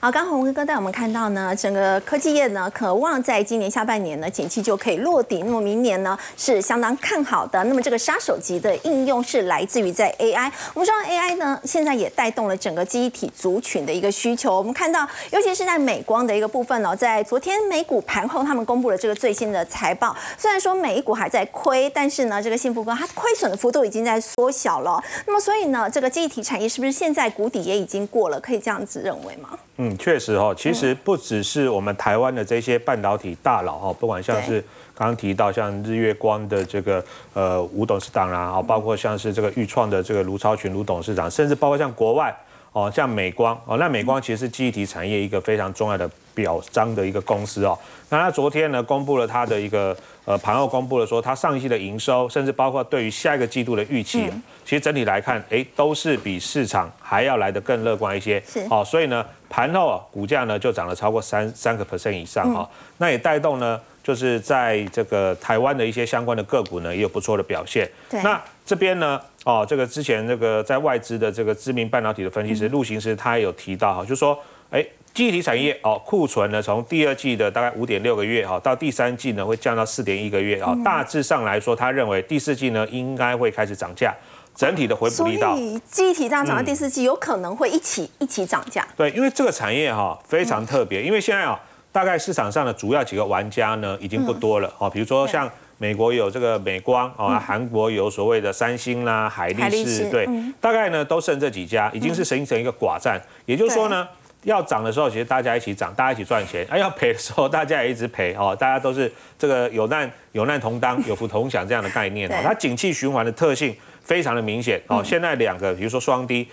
[0.02, 5.42] 好，刚红哥带我们看到呢，整个科技业呢，渴望在今年下半年呢，景气就可以落底。
[5.44, 7.62] 那么明年呢，是相当看好的。
[7.66, 10.50] 那么这个杀手级的应用是来自于在 AI。
[10.74, 14.56] 我们说 AI 呢，现在也带动了整个记忆体族群的一个需求。
[14.56, 20.16] 我们看到，尤其是在美光的一个部分哦，在昨天美股盘后，他们公布了这个最新的财报。
[20.38, 25.04] 虽然说美股还在亏，但是呢，这个幸福哥它亏损的幅度已经在缩小了。
[25.28, 28.40] 那么所以呢，这个记忆体产业是不是现在谷底也已经过了？
[28.40, 29.50] 可以这样子认为吗？
[29.82, 34.62] 嗯，确实哈，其实不只是我们台湾的这些半导体大佬哈，不管像是
[34.96, 42.36] 刚刚提到像日月光的这个呃吴董事长啦，哦，包括像是这个裕创的这个卢超群卢董事长，甚至包括像国外
[42.72, 47.78] 哦，像美光哦，那美光其实是记忆体产业一个非常重要的表彰的一个公司哦。
[48.10, 54.30] 那他昨天呢公布了它的一个呃盘后公布了说，它上一季的营收，甚至包括对于下一个季度的预期，
[54.64, 58.42] 其实整体来看，哎，都是比市场还要来得更乐观一些。
[58.48, 59.26] 是，好，所以呢。
[59.52, 67.90] 盘后啊，股价呢就涨了超过三三个 percent 以上哈，那也带动呢，就是在这个台湾的一些相关的个股呢也有不错的表现。
[68.24, 84.14] 那这边呢，哦，这个之前这个在外资的这个知名半导体的分析师陆行师他也有提到哈，就说，哎，记忆体产业哦，库存呢从第二季的大概五点六个月哈，到第三季呢会降到四点一个月啊，大致上来说，他认为第四季呢应该会开始涨价。
[84.56, 88.86] 整体的回补力道，所以记忆体这样涨到第四季，有可能会一起一起涨价。
[88.98, 91.58] 对，因为这个产业哈非常特别，因为现在啊，
[91.92, 100.28] 大概市场上的主要几个玩家呢已经不多了哦，比如说像美国有这个美光啊，韩国有所谓的三星啦、海力士，对，
[100.60, 103.20] 大概呢都剩这几家，已经是形成一个寡占。
[103.46, 104.08] 也就是说呢，
[104.44, 112.36] 要涨的时候，其实大家一起涨，大家一起赚钱；， 哎要赔的时候，大家也一直赔哦，大家都是这个有难有难同当，有福同享这样的概念哦。
[112.44, 113.76] 它景气循环的特性。
[114.02, 116.48] 非常的明显哦，现在两个，比如说双低，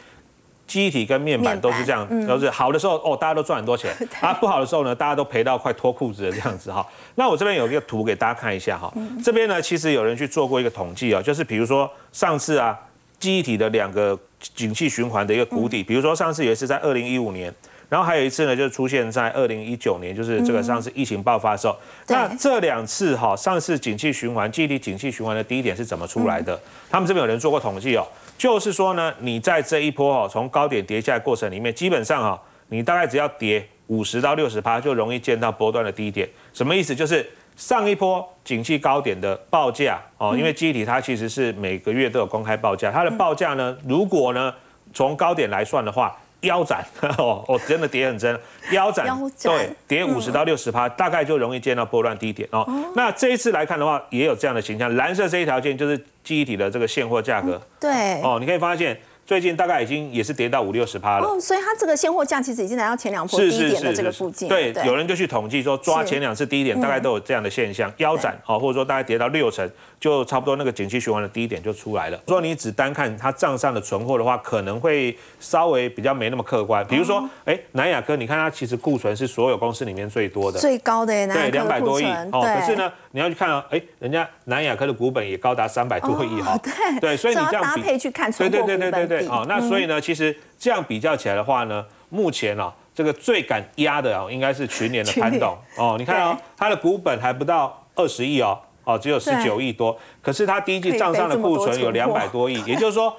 [0.66, 6.86] 机体跟面板都是这样，都是好的时候哦，大家都赚很多钱 啊，不好的时候呢，大家都赔到快脱裤子的这样子哈。
[7.16, 8.92] 那我这边有一个图给大家看一下哈，
[9.24, 12.78] 这边呢其实有人去做过一个统计啊，就是比如说上次啊，
[13.18, 14.18] 机体的两个
[14.54, 17.54] 景气循环的一个谷底，比如说上次也是在二零一五年。
[17.88, 21.76] 然后还有一次呢，就出现在二零一九年，就是这个上次疫情爆发的时候。
[22.08, 26.58] 那这两次哈，上次景气循环、忆体景气循环的低点是怎么出来的？
[26.90, 28.04] 他们这边有人做过统计哦，
[28.36, 36.28] 就是说呢，你在这一波哈，从高点跌下来过程里面，基本上哈，你大概只要跌五十到六十趴，就容易见到波段的低点。
[36.52, 36.92] 什么意思？
[36.92, 44.52] 就是上一波景气高点的报价哦，因为忆体它其实是每个月都有公开报价，它的报价呢，如果呢
[44.92, 46.16] 从高点来算的话。
[46.46, 46.84] 腰斩
[47.18, 48.40] 哦哦，真的跌很真，
[48.72, 49.06] 腰斩
[49.42, 52.48] 对，跌五十到六十趴，大概就容易见到波段低点。
[52.52, 52.66] 哦。
[52.96, 58.22] 那这一次来看的话，也有这样的形象，蓝色这一条线就是记忆体的这个现货价格，对。
[58.22, 58.98] 哦，你可以发现。
[59.26, 64.48] 最近大概已经也是跌到五六十趴了，哦，所以它这个现货价其实已经来到前两波低点的这个附近。
[64.48, 72.20] 对，有人就去统计说，抓前两次低点，大概都有这样的现象，腰斩哦，或者说大概跌到六成，就差不多那个景气循环的低点就出来了。
[72.28, 76.86] 说你只单看它账上的存货的话，可能会稍微比较没那么客观。
[76.86, 82.42] 比如说，哎，南亚科，你看它其实库存是所有公司里面最多的，最高的对，两百多亿哦。
[82.42, 86.58] 可是呢，你要去看啊，哎，人家南亚科的股本也高达三百多亿哈。
[86.58, 90.00] 对对，所以你这样搭配去看存货股本比哦，那所以呢？
[90.00, 95.96] 其实这样比较起来的话呢，目前啊，这个最敢压的啊，应该是群联的潘董哦。
[95.98, 99.98] 你看哦，他的股本还不到二十亿哦，哦，只有十九亿多。
[100.22, 103.14] 可是它第一季账上的库存有两百多亿，也就是说，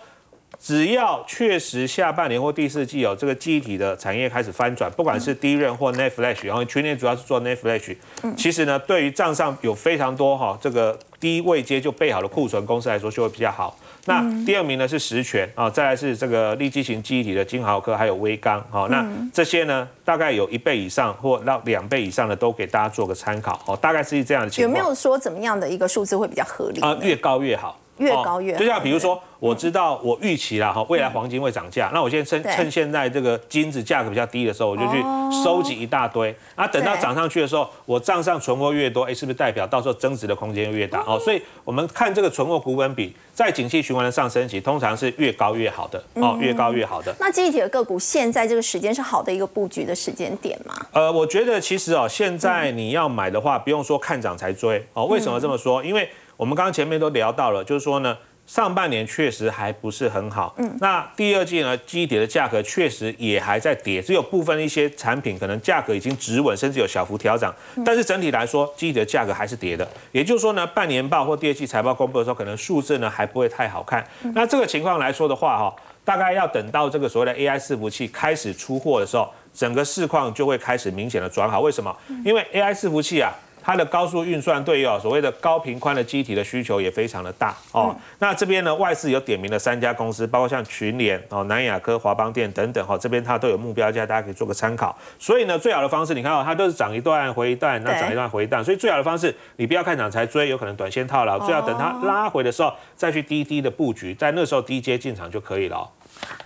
[0.58, 7.97] 只要确实下半年或第四季有这个记忆体的产业开始翻转，不管是低润或 Net Flash，然后去年主要是做 Net Flash，
[8.38, 13.77] 其实呢，对于账上有非常多哈这个低位阶就备好的库存公司来说，就会比较好。
[14.08, 24.74] 那第二名呢是实权啊，再来是这个立基型记忆体的金豪科，还有微刚好，那这些呢大概有一倍以上或到两倍以上的都给大家做个参考哦，大概是这样的情况。
[24.74, 26.82] 有没有说怎么样的一个数字会比较合理？
[26.82, 27.80] 啊，越高越好。
[27.98, 35.02] 越高越好就像比如说，我知道我预期啦哈，未来黄金会涨价，那我现在趁趁现在这个金子价格比较低的时候，我就去
[35.44, 41.04] 收集一大堆，啊，等到涨上去的时候，我账上存货越多，哎，是不是代表到时候增值的空间越大？
[41.08, 47.16] 哦，所以我们看这个存货股本比，在景气循环的上升期，通常是越高越好的，哦，越高越好的。
[47.20, 50.74] 那记忆体的个股现在这个时间是好的一个布局的时间点吗？
[50.92, 55.06] 呃，我觉得其实哦，现在你要买的话，不用说看涨才追哦。
[55.06, 55.84] 为什么这么说？
[55.84, 60.53] 因为我们刚刚前面都聊到了，就是说呢，上半年确实还不是很好。
[60.59, 60.78] 嗯。
[60.80, 67.51] 那第二季呢，基底的价格确实也还在跌，只有部分一些产品可能价格已经止稳，甚至有小幅调整。
[67.84, 69.88] 但是整体来说，基底的价格还是跌的。
[70.12, 74.07] 也就是说呢，半年报或第二季财报公布的时候，可能数字呢还不会太好看。
[74.36, 75.76] 那这个情况来说的话，哈。
[76.05, 81.59] 大概要等到这个所谓的 AI 伺服器开始出货的时候，整个市况就会开始明显的转好。
[81.59, 81.93] 为什么？
[82.24, 83.30] 因为 AI 伺服器啊，
[83.68, 87.93] 它的高速运算对于哦所谓的高频宽的机体的需求也非常的大哦。
[88.20, 94.97] 那这边呢，外资有点名的三家公司，包括像群联哦、南亚科、华邦电等等哈、哦，这边它都有目标价，大家可以做个参考。
[95.20, 105.89] 所以呢，最好的方式，你看哦，它都是涨一段回一段，那涨一段回一段，所以最好的方式，你不要看涨才追，有可能短线套牢，最好等它拉回的时候再去低低的布局，在那时候低阶进场就可以了哦。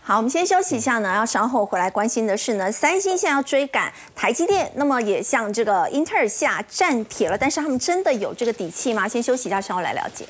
[0.01, 9.07] 好，我们先休息一下呢，要稍后回来关心的是呢，三星现在要追赶台积电，那么也向这个英特尔下战帖了，但是他们真的有这个底气吗？
[9.07, 10.25] 先休息一下，稍后来了解。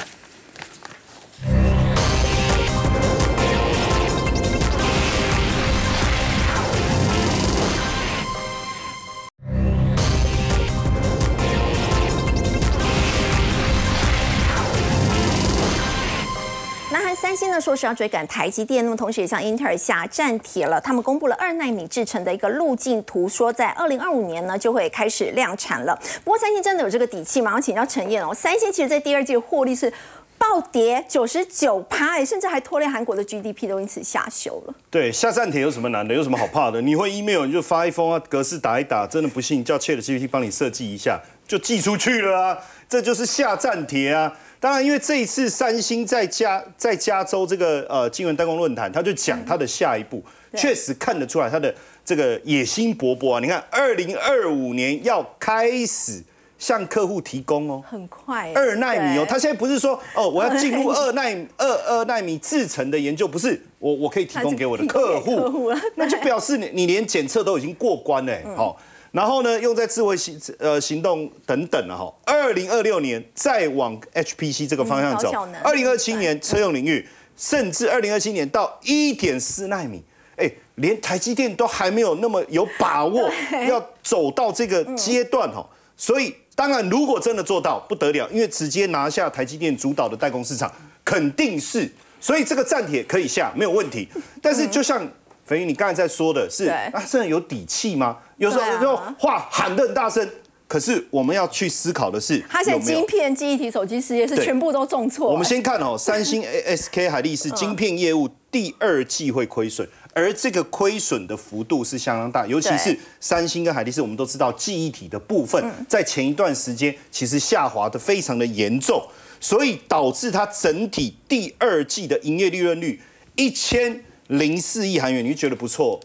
[17.32, 20.82] 三星呢说是要追赶台积电，那么同时也向英特尔下战帖了。
[20.82, 25.98] 他们公布了二纳米制成的一个路径图，说在二零二五年呢就会开始量产了。
[26.26, 27.54] 不过三星真的有这个底气吗？
[27.56, 28.34] 我请教陈燕哦。
[28.34, 29.90] 三星其实在第二季的获利是
[30.38, 34.76] 暴跌九十九趴，哎，甚至还拖累韩国的 GDP 都因此下修了。
[34.90, 36.14] 对，下站帖有什么难的？
[36.14, 36.82] 有什么好怕的？
[36.82, 41.18] 你会 email 你就发一封啊，格式打一打，真的不信叫 Chat GPT 帮你设计一下，
[41.48, 42.58] 就寄出去了啊，
[42.90, 44.34] 这就是下站帖啊。
[44.62, 50.24] 当然，因为这一次三星在加在加州这个呃金圆代工论坛，他就讲他的下一步，
[50.56, 51.74] 确实看得出来他的
[52.06, 53.40] 这个野心勃勃啊。
[53.40, 56.22] 你看，二零二五年要开始
[56.60, 57.84] 向客户提供哦。
[57.90, 65.74] 很快，二纳米哦，他现在不是说哦，我要进入 二纳米二二纳米制成的研究，不是我我可以提供给我的客户。
[65.96, 68.56] 那就表示你你连检测都已经过关嘞，嗯。
[68.56, 68.80] 好，
[69.12, 75.32] 然后呢，用在智慧行呃行动等等了哈，二零二六年再往 HPC 这个方向走。
[75.64, 77.06] 二零二七年车用领域，
[77.36, 80.02] 甚至二零二七年到一点四纳米。
[80.38, 83.30] 哎，连台积电都还没有那么有把握
[83.68, 85.64] 要走到这个阶段哈，
[85.98, 90.72] 所以当然如果真的做到不得了，因为直接拿下台积电主导的代工市场，
[91.04, 94.08] 肯定是，所以这个战帖可以下没有问题。
[94.42, 95.06] 但是就像
[95.52, 96.72] 肥鱼你刚才在说的是，对。
[96.72, 98.18] 啊，真的有底气吗？
[98.38, 100.26] 有时候有时候话喊得很大声，
[100.66, 105.30] 可是我们要去思考的是它现在晶片、记忆体、手机事业是全部都重挫。
[105.30, 119.06] 我们先看哦，三星 SK 海力士晶片业务第二季会亏损，而这个亏损的幅度是相当大，尤其是三星跟海力士，我们都知道记忆体的部分在前一段时间其实下滑的非常的严重，
[119.42, 123.02] 所以导致它整体第二季的营业利润率
[123.36, 124.02] 一千
[124.32, 126.00] 零四亿韩元，你就觉得不错。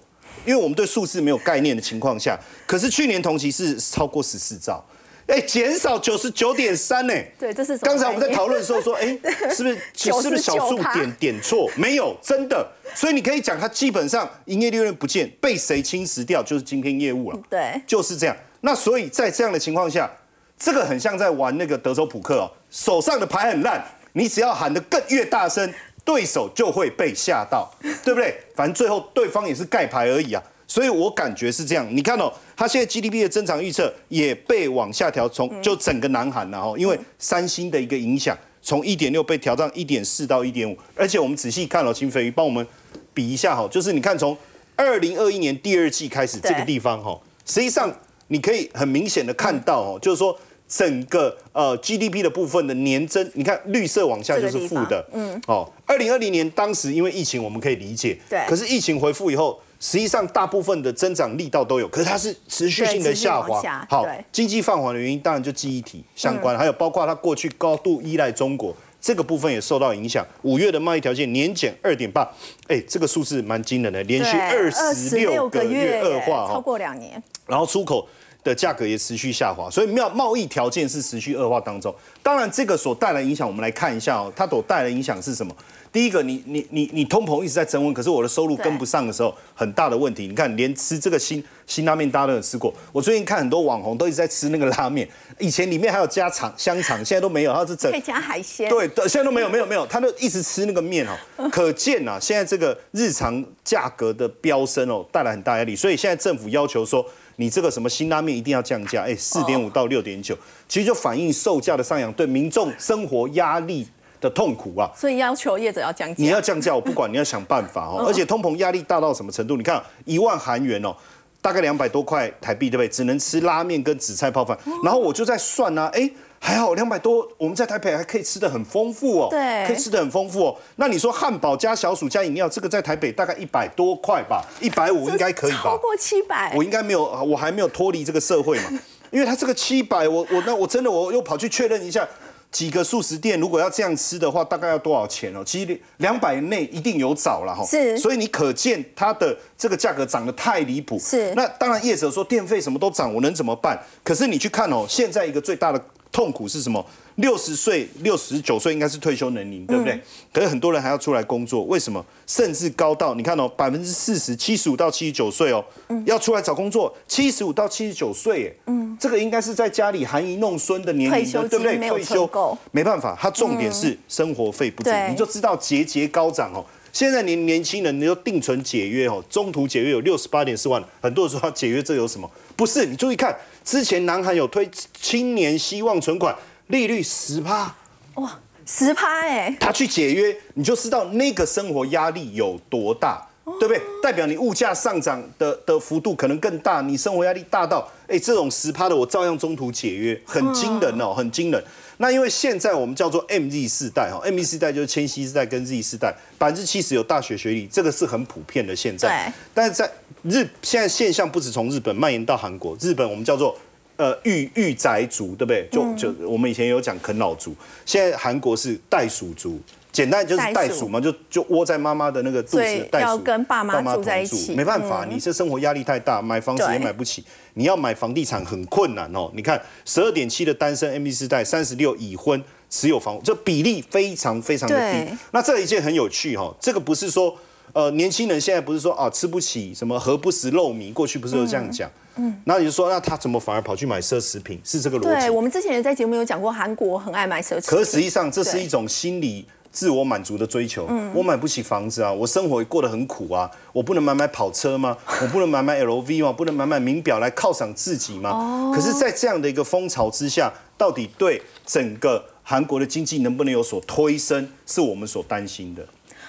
[0.45, 4.85] 因为我们对数字没有概念的情况下，可是去年同期是超过十四兆，
[5.27, 7.15] 哎，减少九十九点三呢。
[7.37, 9.07] 对，这是刚才我们在讨论的时候说，哎，
[9.51, 11.69] 是不是是不是小数点点错？
[11.77, 12.65] 没有，真的。
[12.95, 17.39] 所以你可以讲，它基本上营业利润不见，被谁侵蚀掉就是今天业务了。
[17.51, 18.37] 对就是这样。
[18.61, 20.09] 那所以在这样的情况下，
[20.57, 25.73] 这个很像在玩那个德州扑克哦，手上的牌很烂，你只要喊得更越大声，
[26.07, 27.69] 对手就会被吓到，
[28.03, 28.35] 对不对？
[28.55, 30.43] 反正最后对方也是盖牌而已啊。
[30.69, 42.67] 所以我感觉是这样，你看哦，它现在 GDP 的增长预测也被往下调，从就整个南韩了哦，因为三星的一个影响，从一点六被调到一点四到一点五，而且我们仔细看哦，秦飞鱼帮我们
[43.15, 44.37] 比一下哈，就是你看从
[44.75, 47.89] 二零二一年第二季开始这个地方哈，实际上
[48.27, 50.37] 你可以很明显的看到哦，就是说
[50.69, 59.61] 整个呃 GDP 的部分的年增，你看绿色往下就是负的，嗯，哦，二零二零年当时因为疫情我们可以理解，对可是疫情回复以后。
[59.79, 63.87] 实际上，大部分的增长力道都有，可是它是持续性的下滑下。
[63.91, 70.27] 好对，经济放缓的原因当然就记忆体相关，还有包括它过去高度依赖中国这个部分也受到影响。
[70.43, 72.27] 五月的贸易条件年减二点八，
[72.69, 76.61] 哎，这个数字蛮惊人的，连续二十六个月恶化超哈。
[76.61, 77.23] 过两年。
[77.47, 78.09] 然后出口
[78.51, 81.95] 的价格也持续下滑，所以贸贸易条件是持续恶化当中。
[82.23, 85.55] 当然，这个所带来影响，我们来看一下哦，它所带来影响是什么？
[85.93, 90.27] 第一个，你你你你通膨一直在增温，可是我的收入跟不上的时候，很大的问题。
[90.27, 92.73] 你看，连吃这个新新拉面，大家都有吃过。
[92.93, 98.69] 我最近看很多网红都一直在吃那个拉面，以前里面还有加肠香肠，现在都没有，它是整可以加海鲜。
[98.69, 101.17] 对，对，现在都没有，没有，没有，他都一直吃那个面哦。
[101.51, 105.75] 可见啊，现在这个日常价格的飙升哦，带来很大压力。
[105.75, 107.05] 所以现在政府要求说，
[107.37, 110.37] 你这个什么新拉面一定要降价，哎，四点五到六点九，
[110.69, 113.87] 其实就反映售价的上扬对民众生活压力
[114.21, 114.91] 的痛苦啊。
[114.97, 116.15] 所以要求业者要降价。
[116.17, 118.05] 你要降价，我不管，你要想办法哦。
[118.07, 119.57] 而且通膨压力大到什么程度？
[119.57, 120.97] 你看一万韩元哦，
[121.43, 122.89] 大概两百多块台币，对不对？
[122.89, 124.59] 只能吃拉面跟紫菜泡饭。
[124.83, 130.57] 然后我就在算啊，哎，还好两百多，我们在台北还可以吃的很丰富哦，对可以吃的很丰富哦。
[130.77, 135.63] 那你说汉堡加小薯加饮料，这个在台北大概一百多块吧，一百五应该可以吧？
[135.63, 136.53] 超过七百。
[136.57, 138.71] 我应该没有，我还没有脱离这个社会嘛。
[139.11, 142.07] 因为它这个七百，我我那我真的我又跑去确认一下，
[142.51, 145.43] 几个素食店如果要这样吃的话，大概要多少钱哦？
[145.45, 147.65] 其实两百内一定有找了哈。
[147.65, 150.99] 是所以你可见它的这个价格涨得太离谱。
[150.99, 153.81] 是那当然业者说电费什么都涨，我能怎么办？
[154.03, 155.81] 可是你去看哦，现在一个最大的
[156.17, 156.83] 痛苦是什么？
[157.17, 160.01] 六十岁、六十九岁应该是退休年龄，对不对？
[160.33, 162.03] 可是很多人还要出来工作，为什么？
[162.27, 165.63] 甚至高到你看哦，百分之四十，七十五到七十九岁哦，
[166.07, 171.77] 要出来找工作，七十五到七十九岁，哎，嗯，这个应该是在家里含饴弄孙的年龄对不对？
[171.87, 176.65] 退休够没办法，他重点是生活费不足，对你就知道节节高涨哦。
[176.95, 182.31] 现在年年轻人，你就定存解约哦，中途解约有六十八点四万，很多人说他解约这有什么？
[182.57, 183.37] 不是，你注意看，
[183.67, 184.71] 之前南韩有推
[185.03, 186.35] 青年希望存款，
[186.69, 187.75] 利率十趴，
[188.15, 193.27] 哇，十趴哎，他去解约，你就知道那个生活压力有多大，
[193.59, 193.83] 对不对？
[194.01, 201.61] 代表你物价上涨的的幅度可能更大，你生活压力大到，哎，这种十趴的我照样中途解约，很惊人哦，很惊人。
[201.99, 209.33] 那因为现在我们叫做 MZ 世代哈，MZ 世代就是千禧世代跟 Z 世代，百分之七十有大学学历，这个是很普遍的现在。
[209.55, 209.91] 但是在
[210.23, 213.57] 日现在现象不止从日本蔓延到韩国，日本我们叫做
[213.97, 215.67] 呃御御宅族，对不对？
[215.71, 219.59] 就嗯就我们以前有讲啃老族，现在韩国是袋鼠族。
[219.97, 227.25] 简单就是袋鼠嘛，就就窝在妈妈的那个肚子袋鼠，要跟爸妈住在一起没办法，你这生活压力太大，买房子也对买不起，
[227.55, 229.31] 你要买房地产很困难哦。
[229.35, 235.17] 你看，十二点七的单身 M B 四代，三十六已婚持有房屋，这比例非常非常的低。
[235.31, 237.35] 那这一件很有趣哈、哦，这个不是说
[237.73, 241.91] 呃年轻人现在不是说啊吃不起什么何不食肉糜，过去不是都这样讲。
[242.17, 244.61] 嗯，那你就说，那他怎么反而跑去买奢侈品？
[244.63, 245.31] 是这个逻辑对，？
[245.31, 247.63] 我们之前也在节目有讲过，韩国很爱买奢侈品。
[247.69, 249.47] 可是实际上，这是一种心理
[249.77, 250.89] 自我满足的追求。
[251.13, 254.97] 我买不起房子啊，我生活过得很苦啊，我不能买买跑车吗？
[255.21, 256.33] 我不能买买 LV 吗？
[256.33, 258.73] 不能买买名表来犒赏自己吗？
[258.75, 265.87] 可是，在这样的一个风潮之下，到底对整个韩国的经济能不能有所推升，是我们所担心的。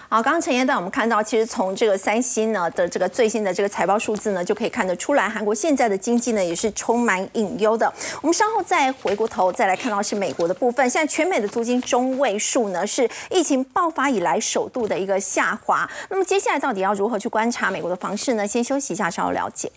[0.10, 7.94] 好，刚刚陈彦带我们看到，其实从这个三星呢的这个最新的这个财报数字呢，就可以看得出来，韩国现在的经济呢也是充满隐忧的。
[8.22, 15.90] 我们稍后再回过头再来看到是美国的部分，现在全美的租金中位数呢是疫情爆发以来首度的一个下滑。
[16.10, 18.48] 那么接下来到底要如何去观察美国的房市呢？
[18.48, 19.70] 先休息一下，稍后了解。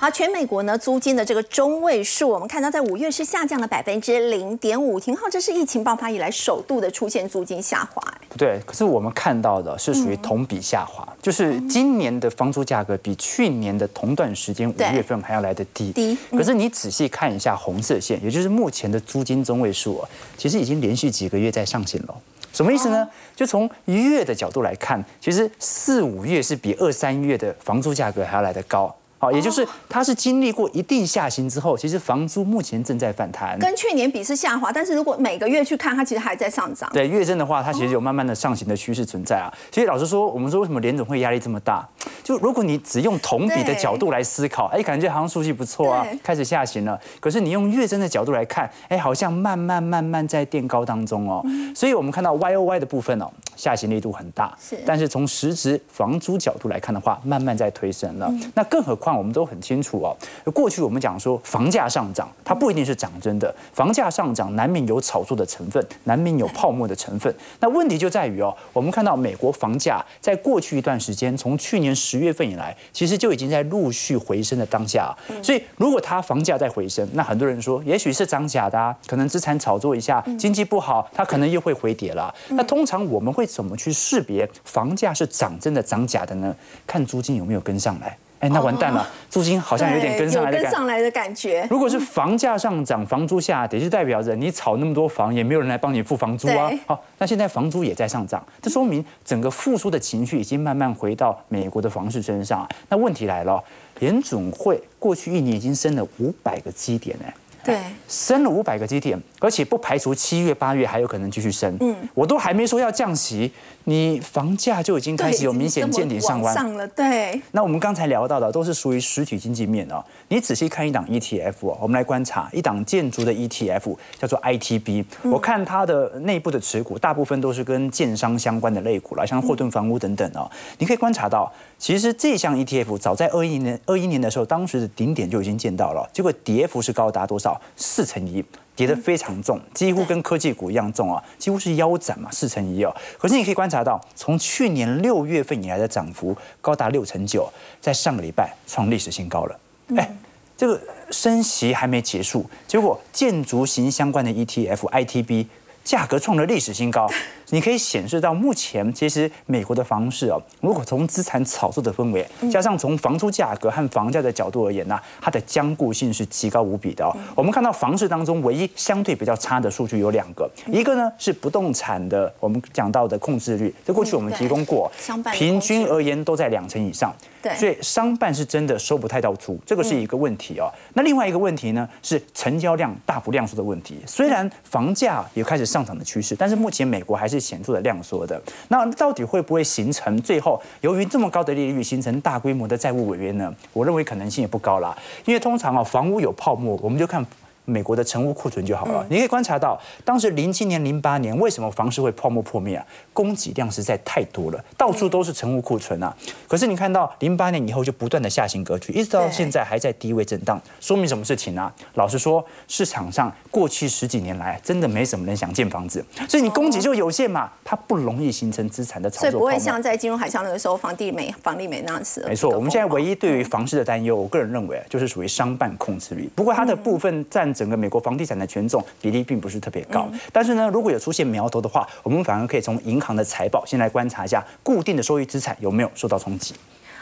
[0.00, 4.98] 好，全美国呢租金的这个中位数，我们看到在五月是下降了百分之零点五。
[4.98, 8.02] 廷浩，这是疫情爆发以来首度的出现租金下滑。
[8.10, 15.92] 哎对，可是我们看到的是属于同比下滑，就是今年的房租价格比去年的同段时间五月份还要来得低。
[15.92, 22.14] 低嗯可是你仔细看一下红色线，也就是目前的租金中位数啊，其实已经连续几个月在上行了。
[22.54, 23.06] 什么意思呢？
[23.36, 28.96] 就从月的角度来看，其实四五月是比二三月的房租价格还要来得高。
[29.20, 33.58] 好，也就是它是经历过一定下行之后，其实房租目前正在反弹。
[33.58, 36.88] 跟去年比是下滑，但是如果每个月去看，它其实还在上涨。
[36.94, 39.52] 对月增的话，它其实有慢慢的上行的趋势存在啊。
[39.70, 41.86] 所以老实说，我们说为什么联总会压力这么大？
[42.24, 46.98] 就如果你只用同比的角度来思考，哎，感觉好像数据不错啊，开始下行了。
[47.20, 51.44] 可是你用月增的角度来看，哎，好像慢慢慢慢在垫高当中哦。
[51.74, 58.32] 所以我们看到 Y O Y 的部分哦，下行力度很大，是但是从实质房租角度来看的话，慢慢在推升了。
[58.54, 59.09] 那更何况。
[59.10, 60.16] 况我们都很清楚哦。
[60.52, 67.34] 过去我们讲说房价上涨，它不一定是涨真的，房价上涨难免有炒作的成分，难免有泡沫的成分。
[67.58, 75.14] 那问题就在于哦，我们看到美国房价在过去一段时间，从去年十月份以来，其实就已经在陆续回升的当下。
[75.42, 82.32] 所以如果它房价在回升，那很多人说，也许是涨假的，啊，可能资产炒作一下，经济不好，它可能又会回跌了。
[82.50, 86.54] 那通常我们会怎么去识别房价是涨真的涨假的呢？
[86.86, 88.16] 看租金有没有跟上来。
[88.40, 91.66] 哎，那完蛋了，租金好像有点跟上来的跟上来的感觉。
[91.70, 96.70] 如果是房价上涨，房租下跌，就代表着你炒那么多房，也没有人来帮你付房租啊。
[96.86, 102.66] 好，那现在房租也在上涨，这说明整个复苏的情绪已经慢慢回到美国的房市身上。
[102.88, 103.62] 那问题来了，
[103.98, 107.34] 联总会过去一年已经升了五百个基点哎。
[107.62, 111.76] 对，升了五百个基点，而且不排除七月、八月还有可能继续升。
[111.80, 113.52] 嗯，我都还没说要降息，
[113.84, 116.88] 你房价就已经开始有明显见顶上弯上了。
[116.88, 120.02] 对，那我们刚才聊到的都是属于实体经济面哦。
[120.28, 125.04] 你仔细看一档 ETF 哦，我们来观察一档建筑的 ETF，叫做 ITB。
[125.24, 130.50] 我看它的内部的持股，大部分都是跟建商相关的类股了，像霍顿房屋等等哦。
[130.78, 137.59] 你可以观察到，其实这项 ETF 早在二一年、二一年的时候，当时的顶点就已经见到了，结果跌幅是高达多少？
[137.76, 138.44] 四成一，
[138.74, 142.94] 跌得非常重，几乎跟科技股一样重啊，几乎是腰斩嘛，四成一哦。
[143.18, 147.50] 可是你可以观察到，从去年六月份以来的涨幅高达六成九，
[147.80, 149.60] 在上个礼拜创历史新高了。
[149.96, 150.10] 哎，
[150.56, 150.80] 这个
[151.10, 155.46] 升息还没结束，结果建筑型相关的 ETF ITB
[155.82, 157.08] 价格创了历史新高。
[157.50, 167.16] 你可以显示到，目前其实美国的房市哦，如果从资产炒作的氛围，加上从房租价格和房价的角度而言呢，它的坚固性是极高无比的哦。
[167.34, 174.90] 我们看到房市当中唯一相对比较差的数据有两个，一个呢是不动产的，我们讲到的控制率，在过去我们提供过，
[175.32, 180.70] 平均而言都在两成以上，对，所以商办是真的收不太到租，这个是一个问题哦。
[180.94, 187.39] 那另外一个问题呢是成交量大幅量缩的问题，虽然房价也开始上涨的趋势，但是目前美国还是。
[187.40, 193.52] 显著的量缩的，那到底会不会形成最后由于这么高的利率形成大规模的债务违约呢？
[193.72, 197.24] 我认为可能性也不高啦，因为通常啊房屋有泡沫，我们就看。
[197.70, 199.06] 美国的成屋库存就好了。
[199.08, 202.84] 你可以观察到，当时零七年、零八年为什么房市会泡沫破灭啊？
[203.12, 206.14] 供给量实在太多了，到处都是成屋库存啊。
[206.48, 211.70] 可是你看到零八年以后就不断的下行格局，一直到现在还在低位震荡，说明什么事情呢？
[211.94, 219.30] 老实说，市场上过去十几年来真的没什么人想建房子，所以你供给就有限嘛，它不容易形成资产的炒作。
[219.30, 222.24] 所以不会像在金融海啸那个时候，房地美、房地美那样子。
[222.26, 226.30] 没错，我们现在唯一对于房市的担忧，我个人认为就是属于商办控制率。
[226.34, 227.50] 不过它的部分占。
[227.60, 236.54] 整个美国房地产的权重比例并不是特别高，但是呢，如果有出现苗头的话，我们反而可以从银行的财报先来观察一下固定的收益资产有没有受到冲击。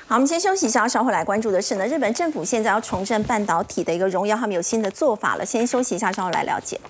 [0.08, 5.46] 好，我们先休息一下，稍后来关注的是呢，日本政府现在要重振半导体的一个荣耀，他们有新的做法了。
[5.46, 6.80] 先休息一下，稍后来了解。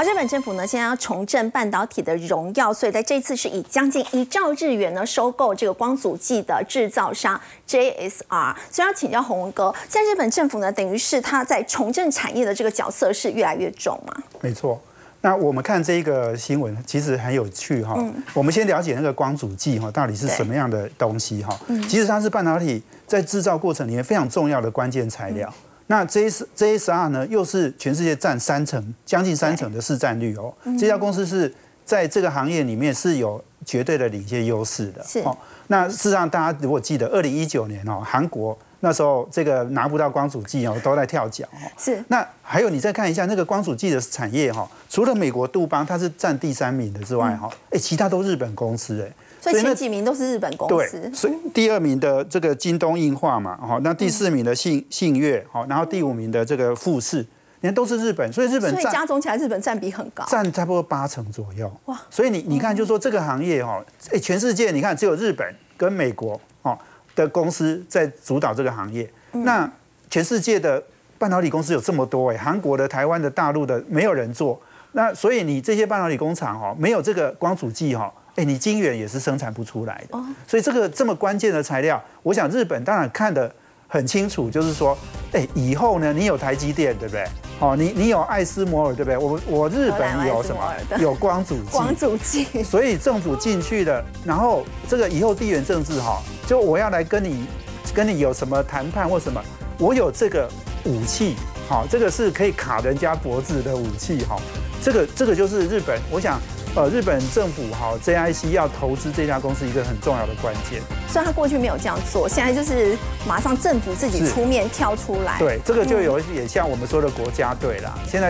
[0.00, 7.38] 好，日本政府呢现在要重振半导体的荣耀，所以在这次是以将近一兆日元呢收购这个光阻剂的制造商
[7.68, 8.54] JSR。
[8.70, 14.14] 所以要请教洪文哥，现在日本政府呢等于是他在重振产业的这个角色是越来越重吗？
[14.40, 14.80] 没错。
[15.20, 17.94] 那我们看这个新闻其实很有趣哈。
[18.32, 21.54] 我们先了解那个光阻剂哈到底是什么样的东西哈。
[21.86, 25.52] 其实它是半导体在制造过程里面非常重要的关键材料。
[25.90, 30.54] 那 J S J S R 呢，又是全世界占三成，将近三成的市占率哦。
[30.78, 31.52] 这家公司是
[31.84, 35.02] 在这个行业里面是有绝对的领先优势的。
[35.02, 35.36] 是哦。
[35.66, 41.66] 那事实上，大家如果记得，二零一九年哦，韩国那时候这个拿不到光阻剂哦，都在跳脚哦。
[41.76, 42.00] 是。
[42.06, 49.12] 那还有你再看一下那个光阻剂的产业哈，除了美国杜邦它是占第三名的之外哈，哎，其他都日本公司哎。
[49.40, 57.24] 所以前几名都是日本公司，所以第二名的这个京东硬化嘛，好，那第四名的信信越，好，然后第五名的这个富士，
[57.60, 61.72] 你看都是日本，所以日本所以加总起来日本占比很高，占差不多八成左右。
[61.86, 63.82] 哇，所以你你看，就说这个行业哈，
[64.12, 66.78] 哎，全世界你看只有日本跟美国哦
[67.14, 69.70] 的公司在主导这个行业，那
[70.10, 70.82] 全世界的
[71.18, 74.60] 半导体公司有这么多哎，韩国的、台湾的、大陆的没有人做，
[74.92, 78.12] 那所以你这些半导体工厂哈，没有这个光阻剂哈。
[78.40, 83.54] 哎，你晶圆也是生产不出来的，所以这个这么关键的材料，我想日本当然看得
[83.86, 84.96] 很清楚，就是说，
[85.32, 87.26] 哎，以后呢，你有台积电，对不对？
[87.58, 89.18] 哦，你你有爱斯摩尔，对不对？
[89.18, 90.74] 我我日本有什么？
[90.98, 91.70] 有光阻剂。
[91.70, 92.46] 光阻剂。
[92.64, 97.44] 所以政府进去了，然后这个以后地缘政治哈，就我要来跟你
[97.92, 99.38] 跟你有什么谈判或什么，
[99.76, 100.48] 我有这个
[100.86, 101.36] 武器，
[101.68, 104.40] 好，这个是可以卡人家脖子的武器，哈，
[104.82, 106.40] 这个这个就是日本，我想。
[106.76, 110.80] 呃，日本政府哈 JIC 要投资这家公司一个很重要的关键。
[111.08, 112.96] 虽然他过去没有这样做，现在就是
[113.26, 115.36] 马上政府自己出面跳出来。
[115.40, 118.28] 对，这个就有也像我们说的国家队啦，现在。